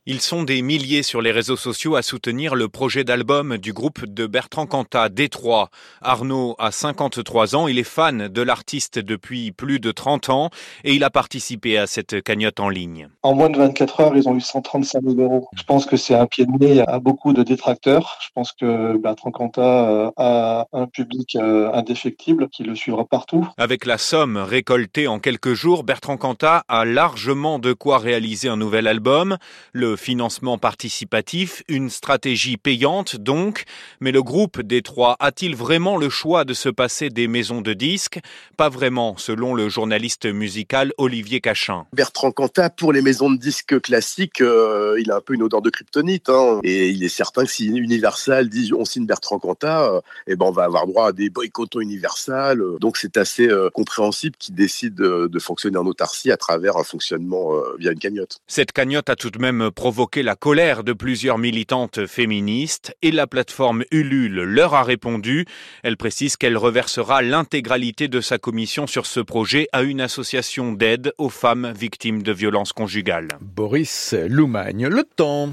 Ils 0.06 0.20
sont 0.20 0.42
des 0.42 0.60
milliers 0.60 1.02
sur 1.02 1.22
les 1.22 1.32
réseaux 1.32 1.56
sociaux 1.56 1.96
à 1.96 2.02
soutenir 2.02 2.56
le 2.56 2.68
projet 2.68 3.04
d'album 3.04 3.56
du 3.56 3.72
groupe 3.72 4.04
de 4.04 4.26
Bertrand 4.26 4.66
Cantat, 4.66 5.08
Détroit. 5.08 5.70
Arnaud 6.02 6.56
a 6.58 6.72
53 6.72 7.56
ans, 7.56 7.68
il 7.68 7.78
est 7.78 7.84
fan 7.84 8.28
de 8.28 8.42
l'artiste 8.42 8.98
depuis 8.98 9.50
plus 9.50 9.80
de 9.80 9.92
30 9.92 10.28
ans 10.28 10.50
et 10.84 10.92
il 10.92 11.04
a 11.04 11.08
participé 11.08 11.78
à 11.78 11.86
cette 11.86 12.22
cagnotte 12.22 12.60
en 12.60 12.68
ligne. 12.68 13.08
En 13.22 13.34
moins 13.34 13.48
de 13.48 13.56
24 13.56 14.00
heures, 14.00 14.14
ils 14.14 14.28
ont 14.28 14.36
eu 14.36 14.42
135 14.42 15.02
000 15.02 15.22
euros. 15.22 15.48
Je 15.56 15.62
pense 15.62 15.86
que 15.86 15.96
c'est 15.96 16.14
un 16.14 16.26
pied 16.26 16.44
de 16.44 16.52
nez 16.62 16.84
à 16.86 16.98
beaucoup 16.98 17.32
de 17.32 17.42
détracteurs. 17.42 18.18
Je 18.20 18.28
pense 18.34 18.52
que 18.52 18.98
Bertrand 18.98 19.30
Cantat 19.30 19.88
euh, 19.88 20.10
a 20.18 20.66
un 20.74 20.86
public 20.86 21.34
euh, 21.36 21.72
indéfectible 21.72 22.50
qui 22.50 22.62
le 22.62 22.74
suivra 22.74 23.06
partout. 23.06 23.48
Avec 23.56 23.86
la 23.86 23.96
somme 23.96 24.36
récoltée 24.36 25.08
en 25.08 25.18
quelques 25.18 25.54
jours, 25.54 25.82
Bertrand 25.82 26.18
Cantat 26.18 26.62
a 26.68 26.84
largement 26.84 27.58
de 27.58 27.72
quoi 27.72 27.96
réaliser 27.96 28.50
un 28.50 28.58
nouvel 28.58 28.86
album. 28.86 29.38
Le 29.72 29.93
financement 29.96 30.58
participatif, 30.58 31.62
une 31.68 31.90
stratégie 31.90 32.56
payante 32.56 33.16
donc, 33.16 33.64
mais 34.00 34.12
le 34.12 34.22
groupe 34.22 34.60
Détroit 34.60 35.16
a-t-il 35.20 35.56
vraiment 35.56 35.96
le 35.96 36.08
choix 36.08 36.44
de 36.44 36.54
se 36.54 36.68
passer 36.68 37.10
des 37.10 37.28
maisons 37.28 37.60
de 37.60 37.72
disques? 37.72 38.20
Pas 38.56 38.68
vraiment, 38.68 39.16
selon 39.16 39.54
le 39.54 39.68
journaliste 39.68 40.26
musical 40.26 40.92
Olivier 40.98 41.40
Cachin. 41.40 41.86
Bertrand 41.92 42.32
Cantat, 42.32 42.70
pour 42.70 42.92
les 42.92 43.02
maisons 43.02 43.30
de 43.30 43.38
disques 43.38 43.80
classiques, 43.80 44.40
euh, 44.40 44.96
il 45.00 45.10
a 45.10 45.16
un 45.16 45.20
peu 45.20 45.34
une 45.34 45.42
odeur 45.42 45.62
de 45.62 45.70
kryptonite, 45.70 46.28
hein. 46.28 46.60
et 46.62 46.88
il 46.88 47.02
est 47.02 47.08
certain 47.08 47.44
que 47.44 47.50
si 47.50 47.66
Universal 47.66 48.48
dit 48.48 48.72
on 48.76 48.84
signe 48.84 49.06
Bertrand 49.06 49.38
Cantat, 49.38 49.90
euh, 49.90 50.00
eh 50.26 50.36
ben 50.36 50.46
on 50.46 50.52
va 50.52 50.64
avoir 50.64 50.86
droit 50.86 51.08
à 51.08 51.12
des 51.12 51.30
boycotts 51.30 51.74
Universal, 51.74 52.60
donc 52.80 52.96
c'est 52.96 53.16
assez 53.16 53.48
euh, 53.48 53.70
compréhensible 53.70 54.36
qu'il 54.38 54.54
décide 54.54 54.94
de, 54.94 55.38
fonctionner 55.38 55.76
en 55.76 55.86
autarcie 55.86 56.30
à 56.30 56.38
travers 56.38 56.78
un 56.78 56.84
fonctionnement 56.84 57.50
via 57.78 57.92
une 57.92 57.98
cagnotte. 57.98 58.38
Cette 58.46 58.72
cagnotte 58.72 59.10
a 59.10 59.16
tout 59.16 59.30
de 59.30 59.38
même 59.38 59.70
provoqué 59.84 60.22
la 60.22 60.34
colère 60.34 60.82
de 60.82 60.94
plusieurs 60.94 61.36
militantes 61.36 62.06
féministes 62.06 62.96
et 63.02 63.10
la 63.10 63.26
plateforme 63.26 63.84
Ulule 63.90 64.40
leur 64.40 64.72
a 64.72 64.82
répondu. 64.82 65.44
Elle 65.82 65.98
précise 65.98 66.38
qu'elle 66.38 66.56
reversera 66.56 67.20
l'intégralité 67.20 68.08
de 68.08 68.22
sa 68.22 68.38
commission 68.38 68.86
sur 68.86 69.04
ce 69.04 69.20
projet 69.20 69.68
à 69.72 69.82
une 69.82 70.00
association 70.00 70.72
d'aide 70.72 71.12
aux 71.18 71.28
femmes 71.28 71.74
victimes 71.78 72.22
de 72.22 72.32
violences 72.32 72.72
conjugales. 72.72 73.28
Boris 73.42 74.14
Loumagne, 74.26 74.86
le 74.86 75.04
temps. 75.04 75.52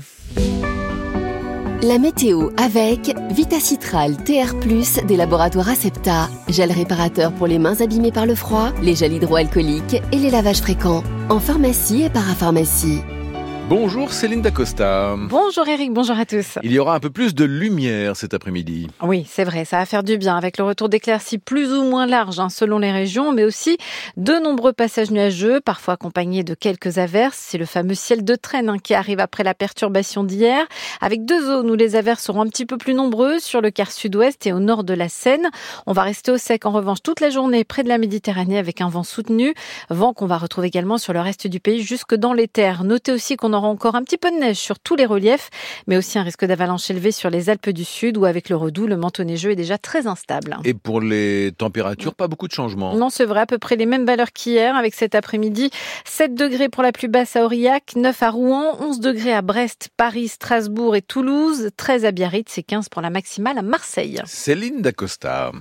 La 1.82 1.98
météo 1.98 2.52
avec 2.56 3.13
Vitacitral 3.32 4.15
TR+, 4.24 4.56
des 5.06 5.17
laboratoires 5.17 5.67
Acepta, 5.67 6.30
gel 6.48 6.72
réparateur 6.72 7.34
pour 7.34 7.48
les 7.48 7.60
mains 7.60 7.82
abîmées 7.82 8.13
par 8.13 8.26
le 8.26 8.36
froid, 8.36 8.72
les 8.82 8.96
gels 8.96 9.12
hydroalcooliques 9.12 10.02
et 10.13 10.17
les 10.17 10.32
lavages 10.32 10.62
fréquents, 10.62 11.04
en 11.28 11.41
pharmacie 11.41 12.04
et 12.04 12.10
parapharmacie. 12.10 13.02
Bonjour 13.73 14.12
Céline 14.12 14.41
Dacosta. 14.41 15.15
Bonjour 15.17 15.65
Eric, 15.65 15.93
bonjour 15.93 16.19
à 16.19 16.25
tous. 16.25 16.60
Il 16.62 16.73
y 16.73 16.79
aura 16.79 16.93
un 16.93 16.99
peu 16.99 17.10
plus 17.10 17.34
de 17.34 17.45
lumière 17.45 18.17
cet 18.17 18.34
après-midi. 18.34 18.89
Oui, 19.01 19.25
c'est 19.29 19.45
vrai, 19.45 19.63
ça 19.63 19.77
va 19.77 19.86
faire 19.86 20.03
du 20.03 20.17
bien 20.17 20.36
avec 20.36 20.57
le 20.57 20.65
retour 20.65 20.89
d'éclaircies 20.89 21.38
plus 21.38 21.71
ou 21.71 21.84
moins 21.86 22.05
larges 22.05 22.41
hein, 22.41 22.49
selon 22.49 22.79
les 22.79 22.91
régions, 22.91 23.31
mais 23.31 23.45
aussi 23.45 23.77
de 24.17 24.34
nombreux 24.43 24.73
passages 24.73 25.10
nuageux, 25.10 25.62
parfois 25.62 25.93
accompagnés 25.93 26.43
de 26.43 26.53
quelques 26.53 26.97
averses. 26.97 27.38
C'est 27.38 27.57
le 27.57 27.65
fameux 27.65 27.93
ciel 27.93 28.25
de 28.25 28.36
traîne 28.36 28.67
hein, 28.67 28.77
qui 28.77 28.93
arrive 28.93 29.21
après 29.21 29.45
la 29.45 29.53
perturbation 29.53 30.25
d'hier, 30.25 30.67
avec 30.99 31.23
deux 31.23 31.41
zones 31.41 31.71
où 31.71 31.75
les 31.75 31.95
averses 31.95 32.25
seront 32.25 32.41
un 32.41 32.47
petit 32.47 32.65
peu 32.65 32.77
plus 32.77 32.93
nombreuses, 32.93 33.41
sur 33.41 33.62
le 33.62 33.71
quart 33.71 33.93
sud-ouest 33.93 34.45
et 34.47 34.51
au 34.51 34.60
nord 34.60 34.84
de 34.84 34.93
la 34.93 35.07
Seine. 35.07 35.49
On 35.88 35.93
va 35.93 36.01
rester 36.01 36.34
au 36.34 36.38
sec 36.38 36.65
en 36.65 36.71
revanche 36.71 37.01
toute 37.01 37.21
la 37.21 37.29
journée 37.29 37.63
près 37.63 37.84
de 37.84 37.88
la 37.88 37.99
Méditerranée 37.99 38.57
avec 38.57 38.81
un 38.81 38.89
vent 38.89 39.03
soutenu, 39.03 39.53
vent 39.89 40.12
qu'on 40.12 40.25
va 40.25 40.38
retrouver 40.38 40.67
également 40.67 40.97
sur 40.97 41.13
le 41.13 41.21
reste 41.21 41.47
du 41.47 41.62
pays 41.62 41.81
jusque 41.81 42.15
dans 42.15 42.34
les 42.34 42.49
terres. 42.49 42.84
Notez 42.84 43.13
aussi 43.13 43.38
qu'on 43.38 43.61
aura 43.62 43.69
encore 43.69 43.95
un 43.95 44.04
petit 44.04 44.17
peu 44.17 44.32
de 44.32 44.36
neige 44.36 44.58
sur 44.58 44.80
tous 44.80 44.95
les 44.95 45.06
reliefs, 45.06 45.50
mais 45.88 45.97
aussi 45.97 46.17
un 46.17 46.24
risque 46.24 46.45
d'avalanche 46.45 46.89
élevé 46.89 47.12
sur 47.12 47.30
les 47.30 47.50
Alpes 47.50 47.69
du 47.69 47.86
Sud 47.86 48.17
où 48.17 48.26
avec 48.26 48.50
le 48.50 48.56
redoux, 48.56 48.88
le 48.88 48.97
manteau 48.97 49.24
neigeux 49.24 49.52
est 49.52 49.56
déjà 49.56 49.78
très 49.78 50.08
instable. 50.08 50.58
Et 50.63 50.74
pour 50.74 51.02
les 51.02 51.52
températures, 51.58 52.15
pas 52.15 52.28
beaucoup 52.28 52.47
de 52.47 52.54
changements. 52.54 52.95
Non, 52.95 53.10
c'est 53.10 53.26
vrai, 53.26 53.41
à 53.41 53.45
peu 53.45 53.58
près 53.58 53.76
les 53.76 53.86
mêmes 53.86 54.06
valeurs 54.06 54.32
qu'hier 54.32 54.76
avec 54.76 54.95
cet 54.95 55.15
après-midi. 55.15 55.69
7 56.06 56.36
degrés 56.36 56.69
pour 56.69 56.84
la 56.84 56.91
plus 56.91 57.08
basse 57.08 57.36
à 57.36 57.45
Aurillac, 57.45 57.95
9 57.95 58.24
à 58.24 58.30
Rouen, 58.30 58.78
11 58.80 59.00
degrés 59.00 59.34
à 59.34 59.41
Brest, 59.41 59.89
Paris, 59.95 60.28
Strasbourg 60.28 60.95
et 60.95 61.02
Toulouse, 61.02 61.69
13 61.78 62.06
à 62.06 62.12
Biarritz 62.12 62.58
et 62.58 62.63
15 62.63 62.89
pour 62.89 63.02
la 63.02 63.10
maximale 63.10 63.58
à 63.58 63.62
Marseille. 63.62 64.21
Céline 64.26 64.82
Dacosta. 64.82 65.50